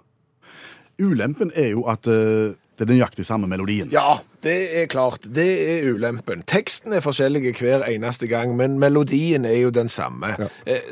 Ulempen 1.01 1.53
er 1.57 1.73
jo 1.75 1.85
at 1.89 2.09
eh, 2.09 2.57
det 2.81 2.87
er 2.87 2.95
nøyaktig 2.95 3.23
samme 3.27 3.45
melodien. 3.47 3.91
Ja, 3.93 4.17
det 4.41 4.57
er 4.81 4.87
klart. 4.89 5.21
Det 5.29 5.45
er 5.45 5.91
ulempen. 5.93 6.41
Teksten 6.49 6.95
er 6.97 7.03
forskjellig 7.05 7.51
hver 7.59 7.85
eneste 7.85 8.25
gang, 8.31 8.55
men 8.57 8.79
melodien 8.81 9.45
er 9.45 9.59
jo 9.61 9.69
den 9.75 9.89
samme. 9.93 10.33
Ja. 10.41 10.47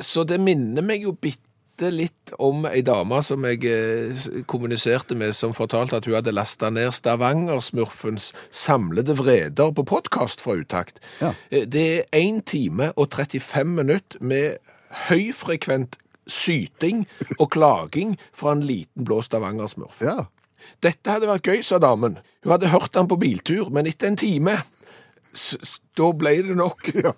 Så 0.05 0.21
det 0.29 0.37
minner 0.39 0.85
meg 0.85 1.01
jo 1.07 1.15
bitte 1.17 1.89
litt 1.89 2.33
om 2.43 2.65
ei 2.67 2.81
dame 2.85 3.21
som 3.23 3.45
jeg 3.47 3.63
eh, 3.65 4.25
kommuniserte 4.51 5.15
med, 5.17 5.31
som 5.33 5.53
fortalte 5.57 5.95
at 5.97 6.05
hun 6.05 6.17
hadde 6.19 6.33
lasta 6.35 6.69
ned 6.75 6.91
Stavanger-smurfens 6.93 8.33
samlede 8.51 9.15
vreder 9.17 9.71
på 9.73 9.85
podkast 9.87 10.43
fra 10.43 10.57
Utakt. 10.59 10.99
Ja. 11.23 11.31
Eh, 11.49 11.65
Det 11.65 11.85
er 12.11 12.19
1 12.19 12.43
time 12.51 12.91
og 12.99 13.09
35 13.15 13.65
minutter 13.79 14.19
med 14.21 14.59
høyfrekvent 15.07 15.95
syting 16.29 17.05
og 17.39 17.49
klaging 17.55 18.17
fra 18.35 18.51
en 18.53 18.61
liten 18.67 19.05
blå 19.07 19.21
Stavanger-smurf. 19.25 20.03
Ja. 20.05 20.27
Dette 20.83 21.11
hadde 21.15 21.27
vært 21.29 21.47
gøy, 21.47 21.61
sa 21.63 21.79
damen. 21.81 22.19
Hun 22.43 22.51
hadde 22.55 22.71
hørt 22.73 22.95
han 22.95 23.07
på 23.11 23.17
biltur, 23.19 23.69
men 23.73 23.87
etter 23.89 24.07
en 24.11 24.17
time, 24.19 24.57
da 25.97 26.11
ble 26.13 26.37
det 26.51 26.55
nok. 26.59 26.91
Ja. 27.05 27.15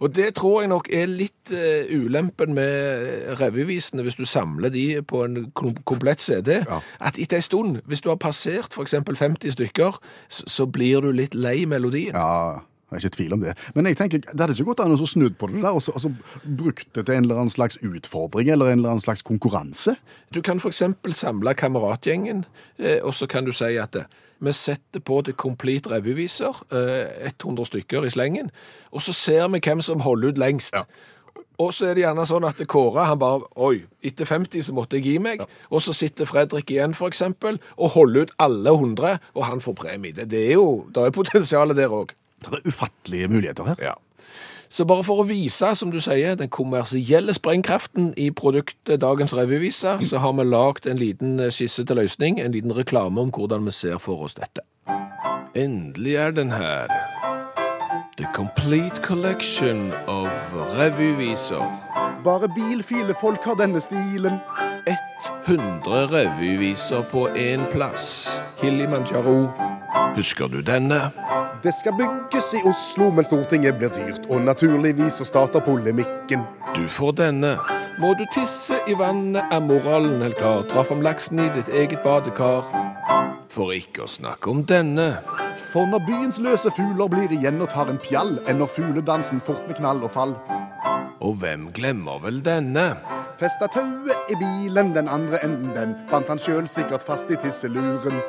Og 0.00 0.14
det 0.16 0.30
tror 0.38 0.62
jeg 0.62 0.70
nok 0.72 0.86
er 0.96 1.10
litt 1.12 1.50
uh, 1.52 1.84
ulempen 1.92 2.54
med 2.56 3.34
revyvisene, 3.36 4.00
hvis 4.06 4.14
du 4.16 4.22
samler 4.24 4.72
de 4.72 5.02
på 5.04 5.26
en 5.26 5.50
kom 5.52 5.74
komplett 5.84 6.22
CD, 6.24 6.54
Ja. 6.64 6.78
at 7.04 7.18
etter 7.20 7.36
en 7.36 7.44
stund, 7.44 7.82
hvis 7.84 8.00
du 8.00 8.08
har 8.08 8.16
passert 8.16 8.72
eksempel 8.80 9.18
50 9.20 9.52
stykker, 9.58 9.98
så 10.32 10.64
blir 10.72 11.04
du 11.04 11.10
litt 11.12 11.36
lei 11.36 11.66
melodien. 11.68 12.16
Ja, 12.16 12.62
jeg 12.90 12.96
er 12.96 13.04
ikke 13.04 13.12
i 13.12 13.16
tvil 13.16 13.36
om 13.36 13.42
det. 13.44 13.56
Men 13.74 13.86
jeg 13.86 13.98
tenker, 14.00 14.22
det 14.24 14.40
hadde 14.40 14.56
ikke 14.56 14.70
gått 14.72 14.82
an 14.84 14.94
å 14.94 15.06
snu 15.06 15.28
på 15.30 15.50
det 15.50 15.62
der, 15.62 15.70
og 15.70 15.82
så, 15.84 15.94
og 15.94 16.02
så 16.02 16.10
brukt 16.44 16.88
det 16.96 17.06
til 17.06 17.14
en 17.14 17.28
eller 17.28 17.42
annen 17.42 17.54
slags 17.54 17.78
utfordring, 17.86 18.50
eller 18.50 18.72
en 18.72 18.80
eller 18.80 18.96
annen 18.96 19.04
slags 19.04 19.22
konkurranse. 19.26 19.94
Du 20.34 20.40
kan 20.42 20.62
eksempel 20.62 21.14
samle 21.14 21.54
kameratgjengen, 21.54 22.44
eh, 22.78 22.98
og 23.02 23.14
så 23.14 23.30
kan 23.30 23.46
du 23.46 23.54
si 23.54 23.76
at 23.78 23.94
det, 23.94 24.08
vi 24.40 24.52
setter 24.56 25.02
på 25.04 25.20
The 25.22 25.32
Complete 25.36 25.90
Revyviser, 25.90 26.62
eh, 26.72 27.28
100 27.28 27.64
stykker 27.68 28.06
i 28.08 28.10
slengen, 28.10 28.50
og 28.90 29.02
så 29.02 29.12
ser 29.12 29.48
vi 29.48 29.60
hvem 29.60 29.82
som 29.84 30.00
holder 30.00 30.28
ut 30.32 30.38
lengst. 30.38 30.74
Og 31.60 31.74
så 31.76 31.90
er 31.90 31.94
det 31.94 32.06
gjerne 32.06 32.24
sånn 32.24 32.46
at 32.48 32.60
Kåre, 32.72 33.04
han 33.04 33.18
bare, 33.20 33.44
oi, 33.60 33.82
etter 34.06 34.24
50 34.24 34.64
så 34.64 34.72
måtte 34.72 34.96
jeg 34.96 35.04
gi 35.10 35.18
meg, 35.20 35.42
og 35.68 35.82
så 35.84 35.92
sitter 35.92 36.28
Fredrik 36.28 36.72
igjen 36.72 36.96
eksempel, 36.96 37.60
og 37.76 37.92
holder 37.98 38.22
ut 38.22 38.32
alle 38.38 38.72
100, 38.72 39.18
og 39.34 39.44
han 39.44 39.60
får 39.60 39.76
premie. 39.76 40.16
Det, 40.16 40.30
det 40.30 40.46
er 40.46 40.56
jo, 40.56 40.86
det 40.88 41.04
er 41.04 41.10
potensialet 41.10 41.76
der 41.76 41.92
også. 41.92 42.16
Det 42.40 42.60
er 42.60 42.68
ufattelige 42.68 43.28
muligheter 43.28 43.64
her. 43.64 43.82
Ja. 43.82 43.92
Så 44.70 44.84
bare 44.86 45.02
for 45.02 45.18
å 45.18 45.26
vise, 45.26 45.72
som 45.74 45.90
du 45.90 45.98
sier, 45.98 46.36
den 46.38 46.48
kommersielle 46.48 47.34
sprengkraften 47.34 48.12
i 48.14 48.28
produktet 48.30 49.00
Dagens 49.02 49.34
Revyvise, 49.34 49.96
så 50.06 50.20
har 50.22 50.36
vi 50.38 50.44
lagd 50.46 50.86
en 50.86 51.00
liten 51.00 51.40
eh, 51.40 51.50
skisse 51.50 51.82
til 51.84 51.98
løsning, 51.98 52.38
en 52.38 52.54
liten 52.54 52.76
reklame 52.76 53.20
om 53.20 53.32
hvordan 53.34 53.66
vi 53.66 53.74
ser 53.74 53.98
for 53.98 54.22
oss 54.28 54.38
dette. 54.38 54.62
Endelig 55.58 56.14
er 56.14 56.30
den 56.30 56.54
her. 56.54 56.86
The 58.16 58.28
complete 58.34 59.02
collection 59.02 59.90
of 60.06 60.30
revyviser. 60.78 61.66
Bare 62.24 62.48
bilfile 62.54 63.14
folk 63.20 63.44
har 63.44 63.58
denne 63.58 63.80
stilen. 63.82 64.38
100 65.46 66.06
revyviser 66.14 67.02
på 67.10 67.26
én 67.34 67.66
plass. 67.72 68.28
Kilimanjaro. 68.60 69.69
Husker 70.16 70.48
du 70.48 70.60
denne? 70.62 71.10
Det 71.62 71.74
skal 71.74 71.92
bygges 71.92 72.54
i 72.54 72.62
Oslo, 72.68 73.10
men 73.10 73.24
Stortinget 73.24 73.76
blir 73.78 73.92
dyrt, 73.94 74.26
og 74.30 74.40
naturligvis 74.40 75.20
så 75.20 75.24
starter 75.24 75.60
polemikken. 75.60 76.42
Du 76.76 76.88
får 76.88 77.12
denne. 77.12 77.56
Må 78.00 78.14
du 78.18 78.24
tisse 78.34 78.78
i 78.88 78.94
vannet, 78.98 79.44
er 79.52 79.60
moralen 79.60 80.22
helt 80.22 80.38
klar. 80.40 80.64
Dra 80.70 80.82
fram 80.88 81.02
laksen 81.04 81.42
i 81.44 81.50
ditt 81.54 81.68
eget 81.68 82.00
badekar. 82.04 82.70
For 83.50 83.74
ikke 83.76 84.06
å 84.06 84.10
snakke 84.10 84.50
om 84.50 84.64
denne. 84.64 85.20
For 85.70 85.86
når 85.86 86.04
byens 86.06 86.40
løse 86.42 86.72
fugler 86.74 87.10
blir 87.12 87.32
igjen 87.34 87.60
og 87.60 87.70
tar 87.74 87.90
en 87.92 88.00
pjall, 88.00 88.38
ender 88.48 88.70
fugledansen 88.70 89.42
fort 89.44 89.66
med 89.68 89.78
knall 89.82 90.02
og 90.06 90.14
fall. 90.14 90.36
Og 91.20 91.36
hvem 91.42 91.68
glemmer 91.76 92.22
vel 92.24 92.40
denne? 92.42 92.94
Festa 93.40 93.68
tauet 93.72 94.32
i 94.32 94.36
bilen, 94.40 94.94
den 94.96 95.08
andre 95.08 95.42
enden 95.44 95.74
den 95.76 95.96
bandt 96.10 96.32
han 96.32 96.40
sjøl 96.40 96.68
sikkert 96.68 97.04
fast 97.04 97.30
i 97.32 97.38
tisseluren. 97.40 98.22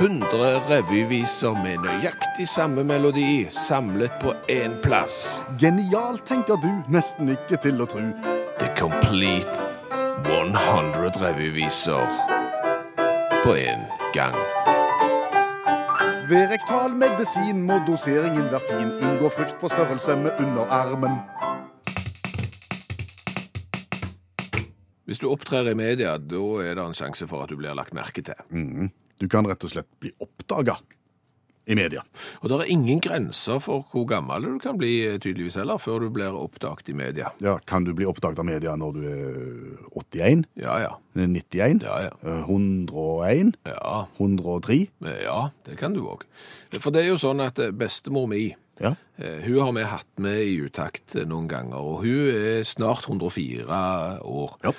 100 0.00 0.60
revyviser 0.70 1.52
med 1.62 1.82
nøyaktig 1.84 2.46
samme 2.48 2.84
melodi, 2.84 3.46
samlet 3.52 4.14
på 4.22 4.32
én 4.48 4.78
plass. 4.82 5.38
Genialt, 5.60 6.24
tenker 6.26 6.56
du, 6.62 6.70
nesten 6.88 7.34
ikke 7.34 7.58
til 7.60 7.82
å 7.82 7.86
tru. 7.90 8.06
The 8.58 8.70
complete 8.78 9.52
100 10.24 11.12
revyviser 11.20 12.08
på 13.44 13.54
én 13.58 13.84
gang. 14.16 14.38
Ved 16.30 16.48
rektal 16.54 16.96
medisin 16.96 17.60
må 17.68 17.82
doseringen 17.86 18.48
være 18.48 18.64
fin. 18.70 18.90
Unngå 19.02 19.28
frukt 19.36 19.58
på 19.60 19.68
størrelse 19.68 20.16
med 20.16 20.40
underarmen. 20.40 21.20
Hvis 25.04 25.20
du 25.20 25.28
opptrer 25.28 25.68
i 25.68 25.76
media, 25.76 26.16
da 26.16 26.42
er 26.64 26.78
det 26.78 26.84
en 26.86 26.96
sjanse 26.96 27.28
for 27.28 27.44
at 27.44 27.52
du 27.52 27.58
blir 27.60 27.76
lagt 27.76 27.92
merke 27.92 28.24
til. 28.24 28.38
Du 29.20 29.28
kan 29.28 29.46
rett 29.46 29.64
og 29.64 29.70
slett 29.74 29.88
bli 30.00 30.10
oppdaga 30.22 30.78
i 31.70 31.76
media. 31.78 32.00
Og 32.42 32.48
det 32.50 32.56
er 32.58 32.70
ingen 32.74 32.98
grenser 32.98 33.60
for 33.62 33.84
hvor 33.92 34.02
gammel 34.10 34.42
du 34.42 34.56
kan 34.58 34.74
bli, 34.80 35.04
eh, 35.06 35.18
tydeligvis 35.22 35.54
heller, 35.60 35.78
før 35.78 36.00
du 36.02 36.08
blir 36.10 36.34
oppdaget 36.34 36.88
i 36.90 36.92
media. 36.98 37.28
Ja, 37.40 37.58
Kan 37.70 37.84
du 37.86 37.92
bli 37.94 38.04
oppdaget 38.04 38.40
av 38.42 38.44
media 38.48 38.72
når 38.74 38.92
du 38.96 39.04
er 39.06 39.76
81, 39.94 40.44
Ja, 40.58 40.78
ja. 40.82 40.90
91, 41.14 41.82
Ja, 41.86 42.00
ja. 42.08 42.10
eh, 42.26 42.42
101, 42.48 43.54
Ja, 43.64 44.06
103? 44.18 44.88
ja 45.22 45.50
det 45.64 45.76
kan 45.78 45.94
du 45.94 46.00
òg. 46.02 46.24
For 46.80 46.90
det 46.90 47.04
er 47.04 47.08
jo 47.12 47.20
sånn 47.22 47.40
at 47.46 47.58
eh, 47.62 47.70
bestemor 47.70 48.26
mi 48.26 48.56
Ja. 48.80 48.96
eh, 49.18 49.38
hun 49.46 49.60
har 49.60 49.72
vi 49.72 49.82
hatt 49.84 50.18
med 50.18 50.38
i 50.42 50.58
utakt 50.66 51.14
eh, 51.14 51.24
noen 51.24 51.46
ganger, 51.46 51.78
og 51.78 52.02
hun 52.02 52.26
er 52.34 52.64
snart 52.64 53.06
104 53.06 54.18
år. 54.24 54.56
Ja. 54.64 54.72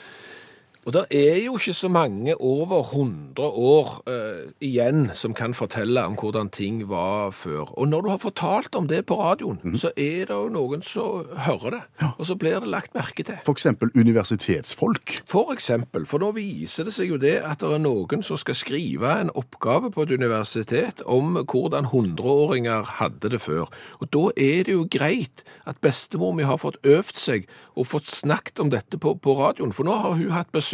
Og 0.84 0.92
det 0.92 1.04
er 1.16 1.38
jo 1.46 1.56
ikke 1.56 1.74
så 1.74 1.88
mange 1.88 2.34
over 2.44 2.82
100 2.84 3.40
år 3.40 3.92
eh, 4.12 4.50
igjen 4.68 5.06
som 5.16 5.32
kan 5.34 5.54
fortelle 5.56 6.02
om 6.04 6.18
hvordan 6.20 6.50
ting 6.52 6.82
var 6.90 7.32
før. 7.32 7.72
Og 7.80 7.88
når 7.88 8.04
du 8.04 8.10
har 8.12 8.20
fortalt 8.20 8.76
om 8.76 8.90
det 8.92 9.06
på 9.08 9.16
radioen, 9.16 9.78
så 9.80 9.94
er 9.96 10.28
det 10.28 10.36
jo 10.36 10.50
noen 10.52 10.84
som 10.84 11.30
hører 11.46 11.78
det, 11.78 11.82
og 12.18 12.28
så 12.28 12.36
blir 12.36 12.60
det 12.60 12.72
lagt 12.74 12.96
merke 12.98 13.24
til. 13.24 13.40
Eksempel 13.54 13.94
universitetsfolk. 13.96 15.22
For 15.30 15.54
eksempel, 15.56 16.08
for 16.10 16.20
nå 16.20 16.34
viser 16.36 16.90
det 16.90 16.96
seg 16.98 17.14
jo 17.14 17.22
det 17.22 17.38
at 17.40 17.64
det 17.64 17.72
er 17.78 17.84
noen 17.84 18.26
som 18.26 18.40
skal 18.42 18.58
skrive 18.60 19.14
en 19.22 19.32
oppgave 19.40 19.92
på 19.94 20.04
et 20.04 20.12
universitet 20.12 21.00
om 21.08 21.38
hvordan 21.40 21.94
100-åringer 21.94 22.98
hadde 23.00 23.32
det 23.32 23.40
før. 23.46 23.72
Og 24.04 24.12
da 24.12 24.26
er 24.36 24.68
det 24.68 24.76
jo 24.76 24.84
greit 24.92 25.46
at 25.64 25.80
bestemor 25.80 26.36
mi 26.36 26.44
har 26.44 26.60
fått 26.60 26.82
øvd 26.84 27.16
seg 27.16 27.48
og 27.80 27.88
fått 27.88 28.12
snakket 28.12 28.60
om 28.60 28.70
dette 28.74 29.00
på, 29.00 29.16
på 29.16 29.40
radioen, 29.40 29.72
for 29.74 29.88
nå 29.88 29.96
har 30.04 30.20
hun 30.20 30.36
hatt 30.36 30.52
besøk 30.52 30.73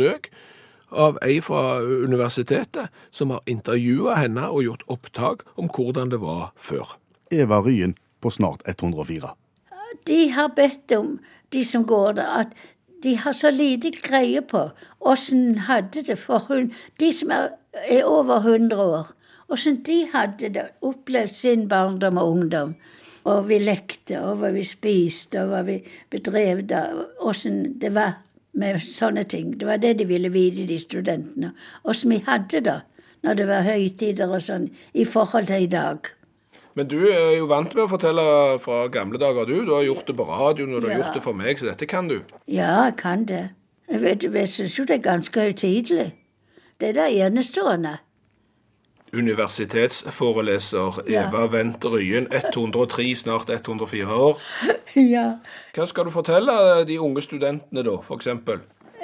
av 0.89 1.19
ei 1.21 1.37
fra 1.41 1.81
universitetet 1.81 2.89
som 3.11 3.33
har 3.35 3.43
intervjua 3.45 4.15
henne 4.17 4.47
og 4.49 4.63
gjort 4.65 4.87
opptak 4.89 5.45
om 5.55 5.69
hvordan 5.69 6.09
det 6.13 6.21
var 6.23 6.49
før. 6.57 6.95
Eva 7.31 7.61
Ryen 7.61 7.95
på 8.21 8.31
snart 8.33 8.65
104. 8.65 9.33
De 10.05 10.19
har 10.33 10.53
bedt 10.55 10.91
om, 10.97 11.17
de 11.53 11.65
som 11.65 11.85
går 11.85 12.17
der, 12.17 12.45
at 12.45 12.53
de 13.03 13.15
har 13.15 13.33
så 13.33 13.51
lite 13.51 13.91
greie 14.03 14.41
på 14.41 14.69
åssen 14.99 15.65
hadde 15.69 16.03
det 16.07 16.17
for 16.19 16.45
hun, 16.49 16.73
de 16.99 17.11
som 17.15 17.31
er, 17.31 17.53
er 17.85 18.03
over 18.03 18.43
100 18.43 18.75
år. 18.75 19.11
Åssen 19.49 19.79
de 19.85 20.03
hadde 20.11 20.51
det, 20.53 20.65
opplevd 20.85 21.33
sin 21.33 21.67
barndom 21.69 22.19
og 22.21 22.31
ungdom. 22.31 22.73
Og 23.29 23.47
vi 23.49 23.59
lekte, 23.61 24.19
og 24.21 24.39
hva 24.41 24.51
vi 24.55 24.63
spiste, 24.65 25.41
og 25.41 25.53
hva 25.53 25.63
vi 25.67 25.79
bedrev 26.11 26.63
da. 26.69 26.83
Åssen 27.19 27.79
det 27.81 27.93
var 27.95 28.19
med 28.53 28.81
sånne 28.83 29.25
ting. 29.29 29.57
Det 29.59 29.67
var 29.67 29.81
det 29.81 29.97
de 29.99 30.07
ville 30.09 30.31
vite, 30.33 30.65
de 30.67 30.79
studentene. 30.81 31.51
Åssen 31.83 32.13
vi 32.13 32.23
hadde 32.25 32.63
det 32.65 32.79
når 33.25 33.35
det 33.35 33.47
var 33.49 33.67
høytider 33.67 34.31
og 34.31 34.41
sånn, 34.43 34.69
i 34.95 35.03
forhold 35.03 35.49
til 35.49 35.65
i 35.65 35.71
dag. 35.71 36.07
Men 36.79 36.87
du 36.87 36.99
er 37.09 37.33
jo 37.35 37.49
vant 37.49 37.73
med 37.75 37.83
å 37.83 37.91
fortelle 37.91 38.23
fra 38.63 38.85
gamle 38.93 39.19
dager, 39.19 39.49
du. 39.49 39.65
Du 39.67 39.73
har 39.75 39.83
gjort 39.83 40.07
det 40.07 40.15
på 40.15 40.27
radioen, 40.29 40.75
og 40.75 40.81
du 40.81 40.87
har 40.87 41.01
gjort 41.01 41.17
det 41.17 41.23
for 41.25 41.35
meg, 41.35 41.59
så 41.59 41.67
dette 41.67 41.89
kan 41.89 42.07
du. 42.07 42.21
Ja, 42.47 42.85
jeg 42.87 42.95
kan 43.01 43.25
det. 43.27 43.49
Jeg, 43.89 44.01
vet, 44.05 44.23
jeg 44.23 44.51
syns 44.53 44.77
jo 44.77 44.85
det 44.87 44.99
er 44.99 45.07
ganske 45.09 45.47
høytidelig. 45.49 46.13
Det 46.79 46.91
er 46.91 46.95
det 46.95 47.07
enestående. 47.25 47.97
Universitetsforeleser 49.13 51.01
Ja. 51.09 51.27
Eva 51.27 51.45
Wendt 51.51 51.85
Ryen, 51.85 52.27
103, 52.31 53.15
snart 53.15 53.49
104 53.49 54.15
år. 54.15 54.41
Ja. 54.95 55.37
Hva 55.75 55.85
skal 55.85 56.05
du 56.05 56.09
fortelle 56.11 56.51
de 56.89 56.95
unge 56.99 57.21
studentene 57.21 57.83
da? 57.85 57.97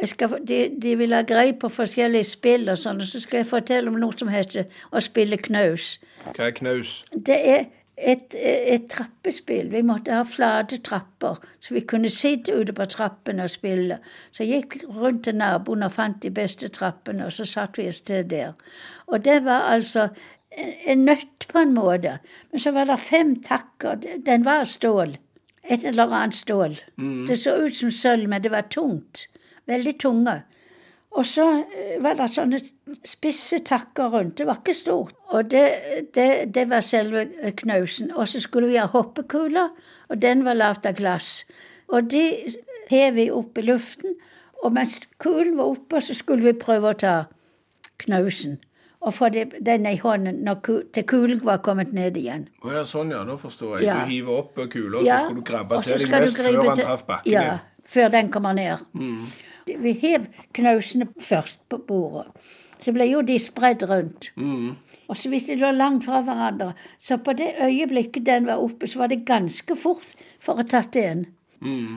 Jeg 0.02 0.10
skal, 0.10 0.34
de, 0.48 0.58
de 0.82 0.96
vil 0.98 1.14
ha 1.14 1.22
greie 1.22 1.54
på 1.54 1.70
forskjellige 1.70 2.24
spill 2.28 2.70
og 2.74 2.80
sånn, 2.82 3.00
og 3.02 3.08
så 3.08 3.22
skal 3.22 3.44
jeg 3.44 3.48
fortelle 3.48 3.94
om 3.94 4.00
noe 4.02 4.18
som 4.18 4.28
heter 4.34 4.66
å 4.92 5.00
spille 5.00 5.38
knaus. 5.38 6.00
Hva 6.34 6.50
er 6.50 6.56
knaus? 6.58 6.98
Det 7.14 7.38
er 7.38 7.68
et, 7.98 8.36
et 8.36 8.88
trappespill. 8.92 9.70
Vi 9.72 9.82
måtte 9.86 10.14
ha 10.14 10.24
flate 10.28 10.82
trapper, 10.84 11.40
så 11.60 11.74
vi 11.74 11.84
kunne 11.88 12.10
sitte 12.12 12.56
ute 12.56 12.76
på 12.76 12.88
trappene 12.92 13.48
og 13.48 13.54
spille. 13.54 14.00
Så 14.32 14.44
jeg 14.44 14.66
gikk 14.66 14.90
rundt 14.90 15.24
til 15.28 15.38
naboen 15.40 15.86
og 15.88 15.94
fant 15.96 16.22
de 16.24 16.32
beste 16.32 16.70
trappene, 16.70 17.26
og 17.26 17.36
så 17.36 17.48
satt 17.48 17.80
vi 17.80 17.88
et 17.88 17.96
sted 17.96 18.32
der. 18.34 18.56
Og 19.08 19.24
det 19.26 19.42
var 19.46 19.70
altså 19.72 20.10
en, 20.52 21.06
nøtt 21.06 21.48
på 21.52 21.62
en 21.64 21.76
måte. 21.76 22.18
Men 22.52 22.64
så 22.64 22.74
var 22.76 22.90
det 22.90 23.00
fem 23.00 23.36
takker. 23.44 24.02
Den 24.26 24.46
var 24.46 24.66
av 24.66 24.72
stål. 24.72 25.18
Et 25.66 25.86
eller 25.86 26.12
annet 26.14 26.36
stål. 26.38 26.76
Det 27.28 27.40
så 27.42 27.56
ut 27.66 27.76
som 27.76 27.92
sølv, 27.92 28.30
men 28.30 28.44
det 28.44 28.52
var 28.54 28.68
tungt. 28.70 29.26
Veldig 29.66 29.96
tunge. 30.00 30.42
Og 31.16 31.26
så 31.26 31.46
eh, 31.64 31.96
var 32.04 32.18
det 32.20 32.28
sånne 32.36 32.60
spisse 33.08 33.62
takker 33.64 34.12
rundt. 34.12 34.36
Det 34.38 34.48
var 34.50 34.60
ikke 34.60 34.76
stort. 34.76 35.16
Og 35.32 35.48
det, 35.52 35.64
det, 36.16 36.28
det 36.56 36.66
var 36.70 36.84
selve 36.84 37.28
eh, 37.40 37.54
knausen. 37.56 38.12
Og 38.12 38.28
så 38.28 38.42
skulle 38.44 38.68
vi 38.74 38.82
ha 38.82 38.88
hoppekuler, 38.92 39.72
og 40.10 40.22
den 40.22 40.44
var 40.46 40.60
lagd 40.60 40.88
av 40.90 40.98
glass. 41.00 41.46
Og 41.88 42.12
de 42.12 42.26
hev 42.90 43.16
vi 43.16 43.30
opp 43.32 43.58
i 43.58 43.64
luften, 43.64 44.18
og 44.64 44.74
mens 44.76 45.00
kulen 45.22 45.56
var 45.58 45.72
oppe, 45.76 46.02
så 46.02 46.16
skulle 46.18 46.50
vi 46.50 46.56
prøve 46.60 46.92
å 46.92 47.00
ta 47.00 47.16
knausen. 48.04 48.60
Og 49.06 49.14
få 49.14 49.30
den 49.30 49.86
i 49.86 49.98
hånden 50.02 50.40
når 50.44 50.62
til 50.96 51.06
kulen 51.08 51.42
var 51.46 51.60
kommet 51.64 51.92
ned 51.94 52.16
igjen. 52.18 52.48
Å 52.66 52.72
ja, 52.74 52.86
sånn 52.90 53.14
ja, 53.14 53.22
nå 53.28 53.38
forstår 53.38 53.78
jeg. 53.78 53.88
Ja. 53.88 54.00
Du 54.02 54.10
hiver 54.12 54.40
opp 54.42 54.58
kula, 54.58 55.00
og 55.00 55.06
så 55.06 55.20
skulle 55.28 55.44
du 55.44 55.48
grabbe 55.48 55.82
til 55.86 56.02
deg 56.02 56.16
mest 56.16 56.42
før 56.42 56.56
den 56.58 56.80
traff 56.82 57.04
bakken 57.08 57.32
Ja, 57.32 57.60
før 57.86 58.16
den 58.18 58.32
kommer 58.34 58.58
ned. 58.58 58.82
Vi 59.66 59.92
hev 60.02 60.28
knausene 60.54 61.08
først 61.20 61.60
på 61.70 61.78
bordet. 61.88 62.28
Så 62.84 62.92
ble 62.94 63.08
jo 63.10 63.22
de 63.26 63.38
spredd 63.40 63.84
rundt. 63.90 64.30
Og 65.08 65.18
så 65.18 65.30
hvis 65.30 65.48
de 65.50 65.56
lå 65.58 65.72
langt 65.72 66.06
fra 66.06 66.22
hverandre, 66.22 66.74
så 67.00 67.18
på 67.18 67.34
det 67.34 67.54
øyeblikket 67.62 68.26
den 68.26 68.46
var 68.46 68.62
oppe, 68.62 68.88
så 68.88 69.00
var 69.00 69.08
det 69.08 69.26
ganske 69.26 69.76
fort 69.76 70.14
for 70.40 70.60
å 70.62 70.66
tatt 70.68 70.96
en. 70.96 71.26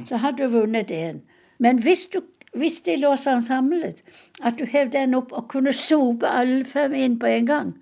Så 0.08 0.16
hadde 0.22 0.44
du 0.46 0.54
vunnet 0.54 0.90
én. 0.94 1.20
Men 1.58 1.80
hvis, 1.82 2.06
du, 2.06 2.22
hvis 2.56 2.80
de 2.86 2.96
lå 2.96 3.16
sånn 3.20 3.42
samlet, 3.42 4.00
at 4.40 4.56
du 4.58 4.64
hev 4.64 4.92
den 4.94 5.14
opp 5.18 5.32
og 5.32 5.48
kunne 5.52 5.72
sope 5.76 6.28
alle 6.28 6.64
fem 6.64 6.94
inn 6.94 7.18
på 7.18 7.26
en 7.26 7.46
gang, 7.48 7.74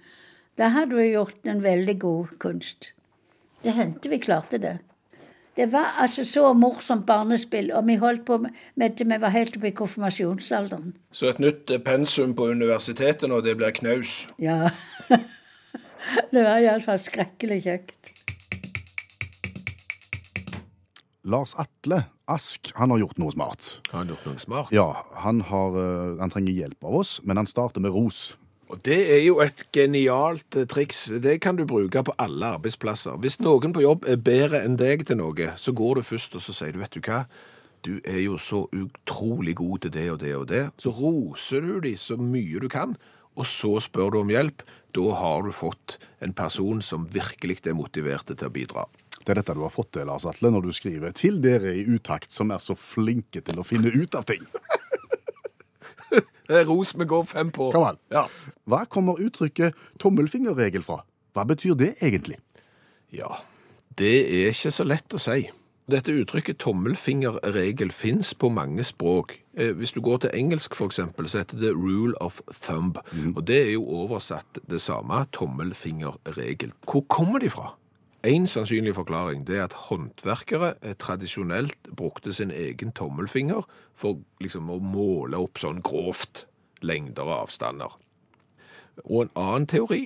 da 0.56 0.70
hadde 0.72 0.96
du 0.96 1.04
gjort 1.04 1.46
en 1.46 1.62
veldig 1.62 1.98
god 2.00 2.36
kunst. 2.40 2.92
Det 3.62 3.74
hendte 3.76 4.08
vi 4.08 4.18
klarte 4.18 4.58
det. 4.58 4.78
Det 5.56 5.72
var 5.72 5.94
altså 5.98 6.24
så 6.24 6.52
morsomt 6.52 7.06
barnespill, 7.06 7.70
og 7.72 7.86
vi 7.86 7.94
holdt 7.96 8.26
på 8.28 8.36
med 8.42 8.50
det 8.76 8.90
til 8.98 9.08
vi 9.08 9.16
var 9.20 9.32
helt 9.32 9.56
oppe 9.56 9.70
i 9.70 9.76
konfirmasjonsalderen. 9.76 10.92
Så 11.12 11.30
et 11.30 11.40
nytt 11.40 11.70
eh, 11.72 11.80
pensum 11.80 12.34
på 12.36 12.50
universitetet 12.52 13.30
nå, 13.30 13.40
det 13.40 13.56
blir 13.56 13.72
knaus. 13.72 14.26
Ja. 14.38 14.68
det 16.34 16.44
var 16.44 16.60
iallfall 16.60 17.00
skrekkelig 17.00 17.62
kjekt. 17.64 18.12
Lars 21.24 21.56
Atle 21.58 22.04
Ask 22.28 22.72
han 22.74 22.90
har 22.90 23.00
gjort 23.00 23.18
noe 23.22 23.32
smart. 23.32 23.70
Han 23.92 24.02
Har 24.02 24.12
gjort 24.12 24.26
noe 24.28 24.42
smart? 24.42 24.72
Ja, 24.74 24.90
han, 25.24 25.40
har, 25.40 25.78
eh, 25.80 26.20
han 26.20 26.30
trenger 26.30 26.52
hjelp 26.52 26.84
av 26.84 27.00
oss, 27.00 27.20
men 27.24 27.40
han 27.40 27.48
starter 27.48 27.80
med 27.80 27.96
ros. 27.96 28.34
Og 28.66 28.80
det 28.82 28.98
er 29.14 29.20
jo 29.22 29.38
et 29.44 29.60
genialt 29.74 30.56
eh, 30.58 30.66
triks. 30.66 31.06
Det 31.22 31.38
kan 31.42 31.58
du 31.58 31.66
bruke 31.68 32.02
på 32.02 32.14
alle 32.18 32.54
arbeidsplasser. 32.56 33.18
Hvis 33.22 33.38
noen 33.38 33.74
på 33.74 33.84
jobb 33.84 34.06
er 34.10 34.18
bedre 34.18 34.64
enn 34.66 34.78
deg 34.80 35.06
til 35.06 35.20
noe, 35.20 35.52
så 35.54 35.74
går 35.76 36.00
du 36.00 36.08
først 36.08 36.34
og 36.34 36.42
så 36.42 36.54
sier 36.56 36.74
du, 36.74 36.80
vet 36.82 36.96
du 36.96 37.02
hva, 37.06 37.22
du 37.86 38.00
er 38.02 38.18
jo 38.24 38.38
så 38.42 38.64
utrolig 38.74 39.54
god 39.60 39.84
til 39.84 39.94
det 39.94 40.08
og 40.10 40.18
det 40.24 40.34
og 40.34 40.48
det. 40.50 40.64
Så 40.82 40.90
roser 40.90 41.62
du 41.62 41.78
dem 41.84 42.00
så 42.00 42.18
mye 42.18 42.62
du 42.62 42.66
kan, 42.72 42.96
og 43.38 43.46
så 43.46 43.76
spør 43.84 44.16
du 44.16 44.20
om 44.24 44.32
hjelp. 44.34 44.64
Da 44.96 45.12
har 45.20 45.46
du 45.46 45.52
fått 45.54 46.00
en 46.24 46.34
person 46.34 46.82
som 46.82 47.06
virkelig 47.12 47.60
er 47.68 47.76
motivert 47.78 48.26
til 48.32 48.48
å 48.48 48.52
bidra. 48.52 48.86
Det 49.20 49.34
er 49.34 49.40
dette 49.40 49.54
du 49.58 49.62
har 49.62 49.74
fått 49.74 49.92
til, 49.94 50.06
Lars 50.08 50.26
Atle, 50.26 50.50
når 50.54 50.66
du 50.66 50.72
skriver 50.72 51.12
'til 51.12 51.40
dere 51.42 51.74
i 51.74 51.86
utakt 51.86 52.30
som 52.30 52.50
er 52.50 52.58
så 52.58 52.74
flinke 52.74 53.42
til 53.42 53.58
å 53.58 53.66
finne 53.66 53.90
ut 53.90 54.14
av 54.14 54.24
ting'. 54.24 54.46
Det 56.48 56.60
er 56.60 56.68
ros 56.68 56.92
vi 56.94 57.04
går 57.10 57.24
fem 57.26 57.48
på. 57.50 57.72
Kom 57.74 57.82
an. 57.88 57.96
Ja. 58.14 58.26
Hva 58.70 58.84
kommer 58.86 59.18
uttrykket 59.18 59.74
tommelfingerregel 59.98 60.84
fra? 60.86 61.00
Hva 61.34 61.42
betyr 61.48 61.74
det 61.74 61.96
egentlig? 62.00 62.38
Ja, 63.10 63.32
det 63.98 64.12
er 64.30 64.52
ikke 64.52 64.70
så 64.74 64.86
lett 64.86 65.14
å 65.16 65.18
si. 65.22 65.48
Dette 65.90 66.14
uttrykket 66.18 66.58
tommelfingerregel 66.62 67.92
fins 67.94 68.32
på 68.34 68.48
mange 68.50 68.82
språk. 68.86 69.36
Eh, 69.58 69.72
Hvis 69.78 69.92
du 69.94 70.00
går 70.02 70.24
til 70.24 70.30
engelsk 70.34 70.74
for 70.74 70.86
eksempel, 70.90 71.28
så 71.30 71.42
heter 71.42 71.60
det 71.60 71.74
rule 71.74 72.14
of 72.22 72.40
thumb. 72.62 72.98
Og 73.36 73.42
det 73.46 73.58
er 73.68 73.72
jo 73.76 73.84
oversatt 74.04 74.58
det 74.70 74.80
samme, 74.82 75.24
tommelfingerregel. 75.32 76.72
Hvor 76.86 77.04
kommer 77.10 77.38
de 77.42 77.50
fra? 77.50 77.72
En 78.26 78.46
sannsynlig 78.50 78.96
forklaring 78.96 79.44
det 79.46 79.58
er 79.60 79.68
at 79.68 79.76
håndverkere 79.86 80.72
eh, 80.82 80.96
tradisjonelt 80.98 81.90
brukte 81.94 82.32
sin 82.34 82.50
egen 82.50 82.90
tommelfinger 82.92 83.62
for 83.94 84.18
liksom 84.42 84.70
å 84.72 84.80
måle 84.82 85.38
opp 85.38 85.60
sånn 85.62 85.78
grovt 85.86 86.46
lengder 86.82 87.28
og 87.28 87.44
avstander. 87.44 87.94
Og 89.04 89.26
en 89.26 89.34
annen 89.38 89.68
teori 89.70 90.00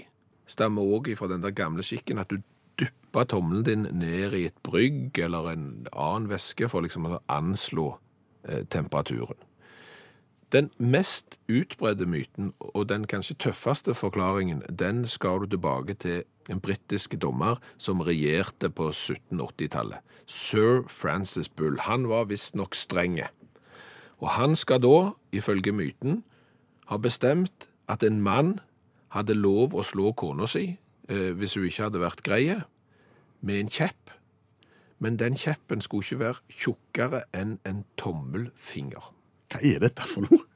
stammer 0.50 0.84
også 0.98 1.16
fra 1.16 1.30
den 1.32 1.46
der 1.46 1.56
gamle 1.56 1.86
skikken 1.86 2.20
at 2.20 2.28
du 2.28 2.42
dyppa 2.80 3.24
tommelen 3.24 3.64
din 3.64 3.88
ned 4.02 4.36
i 4.36 4.46
et 4.50 4.58
brygg 4.68 5.16
eller 5.18 5.52
en 5.54 5.66
annen 5.92 6.28
væske 6.28 6.68
for 6.68 6.84
liksom 6.84 7.08
å 7.08 7.22
anslå 7.32 7.94
eh, 8.48 8.66
temperaturen. 8.68 9.38
Den 10.52 10.70
mest 10.78 11.38
utbredde 11.48 12.06
myten, 12.06 12.54
og 12.58 12.88
den 12.88 13.06
kanskje 13.06 13.36
tøffeste 13.38 13.94
forklaringen, 13.94 14.62
den 14.78 15.06
skal 15.06 15.44
du 15.44 15.46
tilbake 15.46 15.94
til 15.94 16.24
en 16.50 16.60
britisk 16.60 17.14
dommer 17.22 17.60
som 17.78 18.00
regjerte 18.00 18.70
på 18.70 18.88
1780-tallet. 18.90 20.00
Sir 20.26 20.82
Francis 20.88 21.48
Bull. 21.48 21.78
Han 21.80 22.08
var 22.08 22.24
visstnok 22.24 22.74
strenge. 22.74 23.28
Og 24.18 24.28
han 24.28 24.56
skal 24.56 24.82
da, 24.82 25.12
ifølge 25.32 25.72
myten, 25.72 26.24
ha 26.86 26.96
bestemt 26.96 27.68
at 27.88 28.02
en 28.02 28.20
mann 28.20 28.58
hadde 29.14 29.38
lov 29.38 29.74
å 29.74 29.86
slå 29.86 30.12
kona 30.18 30.46
si 30.50 30.64
eh, 31.08 31.30
hvis 31.38 31.54
hun 31.54 31.66
ikke 31.68 31.86
hadde 31.86 32.02
vært 32.02 32.24
greie, 32.26 32.58
med 33.40 33.60
en 33.60 33.70
kjepp. 33.70 34.10
Men 34.98 35.16
den 35.16 35.38
kjeppen 35.38 35.80
skulle 35.80 36.04
ikke 36.04 36.22
være 36.24 36.58
tjukkere 36.58 37.22
enn 37.32 37.58
en 37.64 37.84
tommelfinger. 37.96 39.14
Hva 39.50 39.60
er 39.66 39.82
dette 39.82 40.06
for 40.06 40.26
noe? 40.28 40.46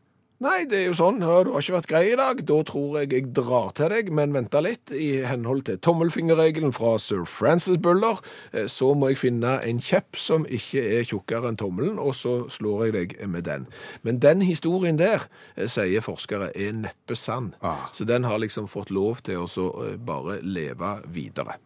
Nei, 0.42 0.64
det 0.68 0.76
er 0.76 0.88
jo 0.90 0.96
sånn. 0.98 1.20
Du 1.22 1.28
har 1.30 1.46
ikke 1.46 1.76
vært 1.76 1.86
grei 1.88 2.02
i 2.10 2.16
dag. 2.18 2.40
Da 2.44 2.56
tror 2.66 2.96
jeg 2.98 3.12
jeg 3.14 3.28
drar 3.36 3.70
til 3.78 3.92
deg, 3.92 4.10
men 4.12 4.34
venta 4.34 4.60
litt. 4.60 4.90
I 4.92 5.22
henhold 5.24 5.62
til 5.68 5.78
tommelfingerregelen 5.80 6.74
fra 6.74 6.96
sir 7.00 7.22
Francis 7.30 7.78
Buller, 7.80 8.18
eh, 8.52 8.66
så 8.68 8.90
må 8.98 9.12
jeg 9.12 9.20
finne 9.22 9.54
en 9.64 9.80
kjepp 9.80 10.18
som 10.20 10.44
ikke 10.44 10.82
er 10.98 11.08
tjukkere 11.08 11.48
enn 11.48 11.60
tommelen, 11.60 11.96
og 12.02 12.12
så 12.18 12.34
slår 12.52 12.88
jeg 12.88 12.96
deg 12.98 13.16
med 13.30 13.46
den. 13.48 13.68
Men 14.02 14.20
den 14.20 14.44
historien 14.44 14.98
der, 15.00 15.24
eh, 15.56 15.70
sier 15.70 16.04
forskere, 16.04 16.50
er 16.52 16.76
neppe 16.82 17.16
sann. 17.16 17.54
Ah. 17.62 17.88
Så 17.92 18.04
den 18.04 18.24
har 18.24 18.42
liksom 18.42 18.68
fått 18.68 18.90
lov 18.90 19.22
til 19.22 19.46
å 19.46 19.48
så 19.48 19.70
eh, 19.86 19.96
bare 19.96 20.42
leve 20.42 20.98
videre. 21.08 21.56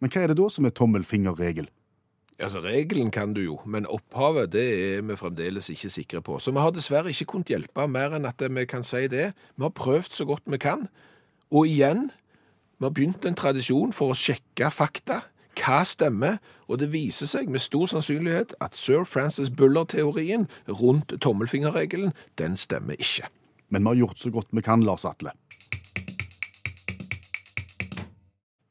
Men 0.00 0.10
hva 0.10 0.24
er 0.24 0.28
det 0.28 0.42
da 0.42 0.48
som 0.50 0.66
er 0.66 0.76
tommelfingerregel? 0.76 1.70
Altså, 2.40 2.60
Regelen 2.64 3.10
kan 3.10 3.34
du 3.34 3.40
jo, 3.40 3.58
men 3.66 3.86
opphavet 3.86 4.52
det 4.52 4.66
er 4.96 5.02
vi 5.04 5.16
fremdeles 5.16 5.68
ikke 5.68 5.90
sikre 5.92 6.22
på. 6.24 6.38
Så 6.40 6.50
vi 6.50 6.62
har 6.62 6.72
dessverre 6.72 7.12
ikke 7.12 7.28
kunnet 7.34 7.52
hjelpe 7.52 7.86
mer 7.88 8.16
enn 8.16 8.28
at 8.28 8.40
vi 8.40 8.64
kan 8.64 8.84
si 8.86 9.06
det. 9.12 9.32
Vi 9.56 9.66
har 9.66 9.74
prøvd 9.76 10.16
så 10.16 10.24
godt 10.24 10.48
vi 10.48 10.58
kan. 10.58 10.88
Og 11.52 11.68
igjen, 11.68 12.08
vi 12.78 12.88
har 12.88 12.94
begynt 12.96 13.26
en 13.28 13.36
tradisjon 13.36 13.92
for 13.92 14.14
å 14.14 14.16
sjekke 14.16 14.70
fakta. 14.72 15.20
Hva 15.60 15.82
stemmer? 15.84 16.38
Og 16.70 16.78
det 16.80 16.92
viser 16.94 17.28
seg 17.28 17.50
med 17.52 17.60
stor 17.60 17.90
sannsynlighet 17.90 18.54
at 18.64 18.78
sir 18.78 19.04
Francis 19.04 19.50
Buller-teorien 19.50 20.46
rundt 20.68 21.12
tommelfingerregelen, 21.20 22.14
den 22.38 22.56
stemmer 22.56 22.96
ikke. 22.96 23.28
Men 23.68 23.84
vi 23.84 23.92
har 23.92 24.00
gjort 24.06 24.22
så 24.22 24.32
godt 24.32 24.54
vi 24.56 24.64
kan, 24.64 24.86
Lars 24.86 25.04
Atle. 25.04 25.34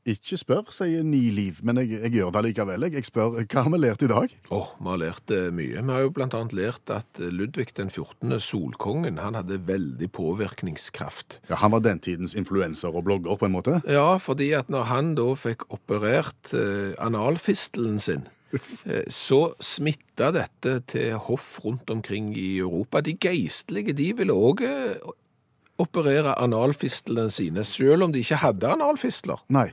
Ikke 0.10 0.40
spør, 0.40 0.70
sier 0.74 1.04
Ni 1.06 1.28
Liv, 1.36 1.60
men 1.66 1.78
jeg, 1.84 2.00
jeg 2.06 2.14
gjør 2.18 2.32
det 2.34 2.42
likevel. 2.48 2.86
Jeg, 2.88 2.96
jeg 2.98 3.08
spør 3.10 3.36
hva 3.44 3.64
har 3.66 3.74
vi 3.74 3.80
lært 3.82 4.06
i 4.06 4.10
dag? 4.10 4.32
Åh, 4.56 4.72
vi 4.80 4.90
har 4.90 5.02
lært 5.04 5.34
eh, 5.36 5.50
mye. 5.54 5.84
Vi 5.86 5.94
har 5.94 6.06
jo 6.06 6.14
blant 6.16 6.38
annet 6.38 6.56
lært 6.58 6.94
at 6.94 7.20
Ludvig 7.20 7.76
den 7.78 7.92
14., 7.94 8.34
solkongen, 8.42 9.20
han 9.22 9.38
hadde 9.38 9.60
veldig 9.68 10.10
påvirkningskraft. 10.16 11.40
Ja, 11.52 11.60
Han 11.62 11.76
var 11.76 11.84
den 11.86 12.02
tidens 12.02 12.34
influenser 12.40 12.96
og 12.96 13.06
blogger, 13.06 13.38
på 13.38 13.46
en 13.46 13.54
måte. 13.54 13.80
Ja, 13.86 14.18
fordi 14.18 14.52
at 14.58 14.72
når 14.74 14.90
han 14.90 15.14
da 15.20 15.30
fikk 15.38 15.68
operert 15.76 16.54
eh, 16.58 16.96
analfistelen 16.98 18.00
sin, 18.02 18.26
eh, 18.56 19.06
så 19.14 19.42
smitta 19.62 20.32
dette 20.36 20.80
til 20.90 21.20
hoff 21.30 21.60
rundt 21.66 21.92
omkring 21.94 22.32
i 22.38 22.58
Europa. 22.64 23.04
De 23.06 23.14
geistlige 23.14 23.94
de 23.94 24.10
ville 24.18 24.34
òg 24.34 24.66
eh, 24.66 25.12
operere 25.80 26.34
analfistlene 26.42 27.30
sine, 27.32 27.64
selv 27.64 28.08
om 28.08 28.16
de 28.16 28.24
ikke 28.24 28.42
hadde 28.42 28.74
analfistler. 28.74 29.46
Nei. 29.54 29.70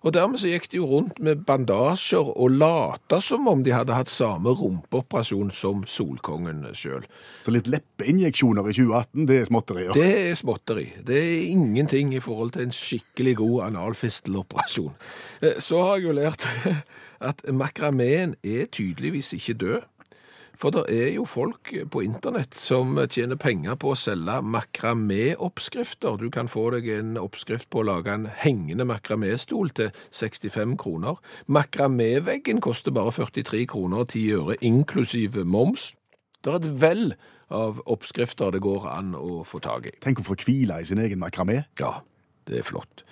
Og 0.00 0.14
dermed 0.16 0.40
så 0.40 0.48
gikk 0.48 0.70
de 0.72 0.78
jo 0.78 0.86
rundt 0.88 1.18
med 1.20 1.42
bandasjer 1.44 2.30
og 2.32 2.54
lata 2.56 3.18
som 3.20 3.44
om 3.50 3.60
de 3.66 3.74
hadde 3.74 3.92
hatt 3.92 4.08
samme 4.08 4.54
rumpeoperasjon 4.56 5.50
som 5.52 5.82
Solkongen 5.84 6.62
sjøl. 6.72 7.04
Så 7.44 7.52
litt 7.52 7.68
leppeinjeksjoner 7.68 8.70
i 8.70 8.76
2018, 8.78 9.26
det 9.28 9.36
er 9.42 9.50
småtterier. 9.50 9.92
Det 9.92 10.08
er 10.30 10.38
småtteri. 10.40 10.86
Det 11.04 11.18
er 11.20 11.44
ingenting 11.50 12.14
i 12.16 12.22
forhold 12.24 12.54
til 12.56 12.64
en 12.70 12.72
skikkelig 12.72 13.36
god 13.42 13.66
analfisteloperasjon. 13.68 14.96
Eh, 15.42 15.60
Så 15.60 15.82
har 15.84 15.98
jeg 16.00 16.08
jo 16.08 16.16
lært 16.16 16.48
at 17.30 17.44
makrameen 17.52 18.34
er 18.42 18.70
tydeligvis 18.72 19.34
ikke 19.36 19.54
død. 19.60 19.80
For 20.58 20.74
det 20.74 20.82
er 20.92 21.12
jo 21.14 21.24
folk 21.24 21.70
på 21.92 22.02
internett 22.04 22.54
som 22.58 22.98
tjener 23.08 23.38
penger 23.40 23.78
på 23.80 23.92
å 23.92 23.98
selge 23.98 24.40
makramé-oppskrifter. 24.44 26.18
Du 26.20 26.28
kan 26.30 26.50
få 26.50 26.66
deg 26.74 26.88
en 26.98 27.16
oppskrift 27.20 27.70
på 27.72 27.80
å 27.80 27.86
lage 27.88 28.12
en 28.12 28.26
hengende 28.42 28.84
makramé-stol 28.88 29.72
til 29.76 29.92
65 30.10 30.76
kroner. 30.80 31.20
Makramé-veggen 31.48 32.60
koster 32.60 32.92
bare 32.92 33.14
43 33.16 33.64
kroner 33.70 34.04
og 34.04 34.12
10 34.12 34.36
øre, 34.40 34.58
inklusive 34.60 35.44
moms. 35.44 35.94
Det 36.44 36.52
er 36.52 36.60
et 36.60 36.70
vell 36.80 37.06
av 37.50 37.80
oppskrifter 37.90 38.52
det 38.54 38.62
går 38.64 38.86
an 38.90 39.14
å 39.18 39.42
få 39.48 39.60
tak 39.64 39.90
i. 39.90 39.96
Tenk 40.02 40.22
å 40.22 40.28
få 40.28 40.38
hvile 40.40 40.80
i 40.80 40.86
sin 40.88 41.00
egen 41.02 41.20
makramé. 41.20 41.64
Ja, 41.80 42.00
det 42.48 42.60
er 42.60 42.66
flott. 42.66 43.04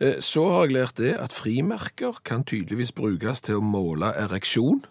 Eh, 0.00 0.20
Så 0.20 0.48
har 0.50 0.66
jeg 0.66 0.74
lært 0.76 0.96
det 0.96 1.14
at 1.18 1.32
frimerker 1.32 2.20
kan 2.24 2.44
tydeligvis 2.44 2.92
brukes 2.92 3.40
til 3.40 3.60
å 3.60 3.64
måle 3.64 4.12
ereksjon. 4.18 4.84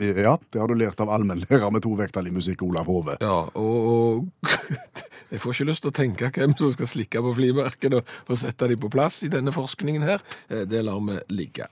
Ja, 0.00 0.38
det 0.50 0.58
har 0.60 0.68
du 0.68 0.74
lært 0.78 1.00
av 1.04 1.10
allmennlærer 1.12 1.70
med 1.74 1.82
tovektig 1.84 2.32
musikk, 2.32 2.62
Olav 2.64 2.86
Hove. 2.88 3.16
Ja, 3.20 3.42
og 3.58 4.28
jeg 5.32 5.40
får 5.42 5.54
ikke 5.56 5.68
lyst 5.68 5.84
til 5.84 5.92
å 5.92 5.96
tenke 5.96 6.30
hvem 6.32 6.54
som 6.58 6.72
skal 6.74 6.88
slikke 6.90 7.22
på 7.22 7.34
frimerkene 7.36 8.00
og, 8.00 8.14
og 8.28 8.40
sette 8.40 8.70
dem 8.72 8.80
på 8.82 8.90
plass 8.92 9.20
i 9.26 9.30
denne 9.32 9.52
forskningen 9.54 10.02
her. 10.06 10.24
Eh, 10.48 10.64
Det 10.70 10.82
lar 10.86 11.00
vi 11.04 11.18
ligge. 11.36 11.68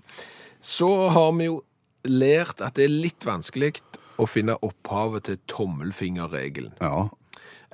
Så 0.60 0.90
har 1.14 1.32
vi 1.38 1.48
jo 1.48 1.62
lært 2.04 2.60
at 2.64 2.76
det 2.76 2.84
er 2.88 2.92
litt 3.08 3.24
vanskelig 3.28 3.74
å 4.20 4.26
finne 4.28 4.58
opphavet 4.62 5.24
til 5.30 5.40
tommelfingerregelen. 5.48 6.74
Ja, 6.84 7.08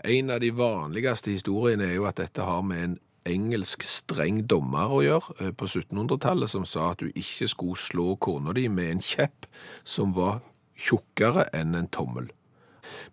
En 0.05 0.31
av 0.31 0.41
de 0.41 0.51
vanligste 0.55 1.33
historiene 1.33 1.89
er 1.89 1.95
jo 1.97 2.05
at 2.07 2.21
dette 2.21 2.45
har 2.45 2.63
med 2.63 2.83
en 2.85 2.99
engelsk 3.29 3.85
streng 3.87 4.43
dommer 4.49 4.93
å 4.93 5.03
gjøre 5.05 5.37
eh, 5.41 5.53
på 5.57 5.69
1700-tallet, 5.69 6.53
som 6.53 6.67
sa 6.69 6.93
at 6.93 7.03
du 7.03 7.11
ikke 7.13 7.49
skulle 7.51 7.81
slå 7.81 8.17
kona 8.23 8.55
di 8.57 8.67
med 8.73 8.95
en 8.95 9.05
kjepp 9.05 9.49
som 9.85 10.15
var 10.17 10.41
tjukkere 10.77 11.49
enn 11.57 11.77
en 11.79 11.91
tommel. 11.93 12.31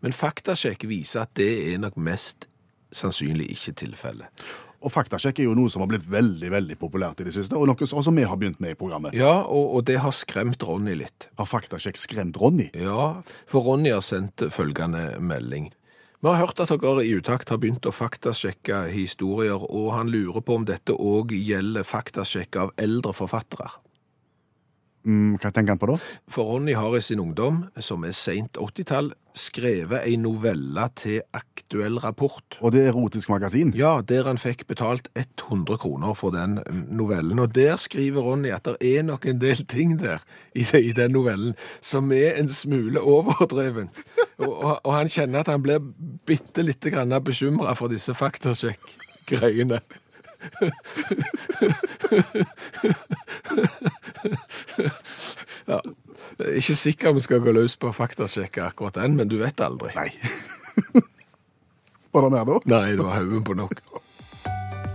Men 0.04 0.15
faktasjekk 0.15 0.86
viser 0.89 1.26
at 1.26 1.34
det 1.39 1.52
er 1.71 1.82
nok 1.82 1.97
mest 1.97 2.47
sannsynlig 2.93 3.49
ikke 3.56 3.73
tilfellet. 3.84 4.45
Og 4.84 4.91
faktasjekk 4.91 5.39
er 5.39 5.47
jo 5.47 5.56
noe 5.56 5.71
som 5.71 5.82
har 5.84 5.89
blitt 5.93 6.06
veldig 6.12 6.49
veldig 6.52 6.76
populært 6.80 7.21
i 7.23 7.28
det 7.30 7.34
siste, 7.36 7.56
og 7.56 7.69
noe 7.69 7.88
som 7.88 8.17
vi 8.17 8.26
har 8.28 8.39
begynt 8.39 8.60
med 8.63 8.76
i 8.76 8.80
programmet. 8.80 9.15
Ja, 9.15 9.45
og, 9.47 9.78
og 9.78 9.86
det 9.88 10.02
har 10.04 10.12
skremt 10.15 10.63
Ronny 10.67 10.97
litt. 10.99 11.30
Har 11.39 11.47
faktasjekk 11.47 11.99
skremt 11.99 12.39
Ronny? 12.41 12.67
Ja, 12.76 13.23
for 13.49 13.63
Ronny 13.63 13.93
har 13.95 14.04
sendt 14.04 14.43
følgende 14.54 15.13
melding. 15.23 15.71
Vi 16.23 16.29
har 16.31 16.38
hørt 16.39 16.62
at 16.63 16.69
dere 16.71 17.01
i 17.03 17.09
utakt 17.19 17.49
har 17.51 17.57
begynt 17.59 17.83
å 17.83 17.91
faktasjekke 17.91 18.77
historier, 18.93 19.59
og 19.59 19.89
han 19.91 20.07
lurer 20.07 20.39
på 20.39 20.55
om 20.55 20.63
dette 20.63 20.95
òg 20.95 21.33
gjelder 21.36 21.83
faktasjekk 21.83 22.55
av 22.62 22.69
eldre 22.79 23.12
forfattere. 23.17 23.67
Mm, 25.04 25.36
hva 25.36 25.50
tenker 25.52 25.74
han 25.74 25.80
på 25.82 25.89
da? 25.89 25.98
For 26.32 26.48
Ronny 26.48 26.74
har 26.80 26.96
i 26.96 27.02
sin 27.04 27.20
ungdom, 27.20 27.66
som 27.84 28.06
er 28.08 28.16
seint 28.16 28.56
80-tall, 28.56 29.12
skrevet 29.36 30.06
ei 30.06 30.16
novelle 30.22 30.86
til 30.96 31.22
aktuell 31.36 31.98
rapport. 32.00 32.58
Og 32.62 32.72
det 32.72 32.84
er 32.84 32.92
erotisk 32.94 33.30
magasin? 33.34 33.74
Ja, 33.76 34.02
der 34.06 34.30
han 34.30 34.39
fikk 34.39 34.68
betalt 34.70 35.10
100 35.20 35.78
kroner 35.82 36.13
for 36.16 36.32
den 36.36 36.60
novellen. 36.88 37.39
Og 37.44 37.56
der 37.56 37.76
skriver 37.82 38.22
Ronny 38.24 38.54
at 38.56 38.70
det 38.70 38.78
er 38.94 39.04
nok 39.04 39.26
en 39.28 39.42
del 39.42 39.66
ting 39.68 40.00
der 40.00 40.24
i, 40.56 40.63
i 40.80 40.94
den 40.96 41.12
novellen 41.18 41.54
som 41.82 42.12
er 42.16 42.39
en 42.39 42.50
smule 42.54 43.02
overdreven. 43.02 43.89
Og, 44.38 44.54
og, 44.54 44.80
og 44.84 44.94
han 44.96 45.12
kjenner 45.12 45.39
at 45.44 45.52
han 45.52 45.63
blir 45.66 45.84
bitte 46.26 46.63
lite 46.63 46.89
grann 46.94 47.13
bekymra 47.24 47.74
for 47.76 47.92
disse 47.92 48.13
faktasjekk-greiene. 48.16 49.82
ja. 55.71 55.79
Jeg 56.39 56.49
er 56.49 56.59
ikke 56.59 56.77
sikker 56.79 57.12
om 57.12 57.17
vi 57.19 57.25
skal 57.25 57.41
gå 57.43 57.53
løs 57.55 57.75
på 57.79 57.89
å 57.91 57.95
faktasjekke 57.95 58.63
akkurat 58.65 58.97
den, 59.01 59.17
men 59.19 59.31
du 59.31 59.38
vet 59.41 59.59
aldri. 59.63 59.91
Nei. 59.97 60.09
Var 62.13 62.25
det 62.27 62.31
mer 62.36 62.45
da? 62.45 62.59
Nei, 62.69 62.86
det 62.93 63.01
var 63.03 63.17
haugen 63.17 63.43
på 63.45 63.57
nok. 63.57 63.75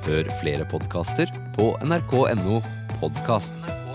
Hør 0.08 0.30
flere 0.40 0.68
podkaster 0.70 1.32
på 1.58 1.72
nrk.no 1.84 2.62
podkast. 3.02 3.87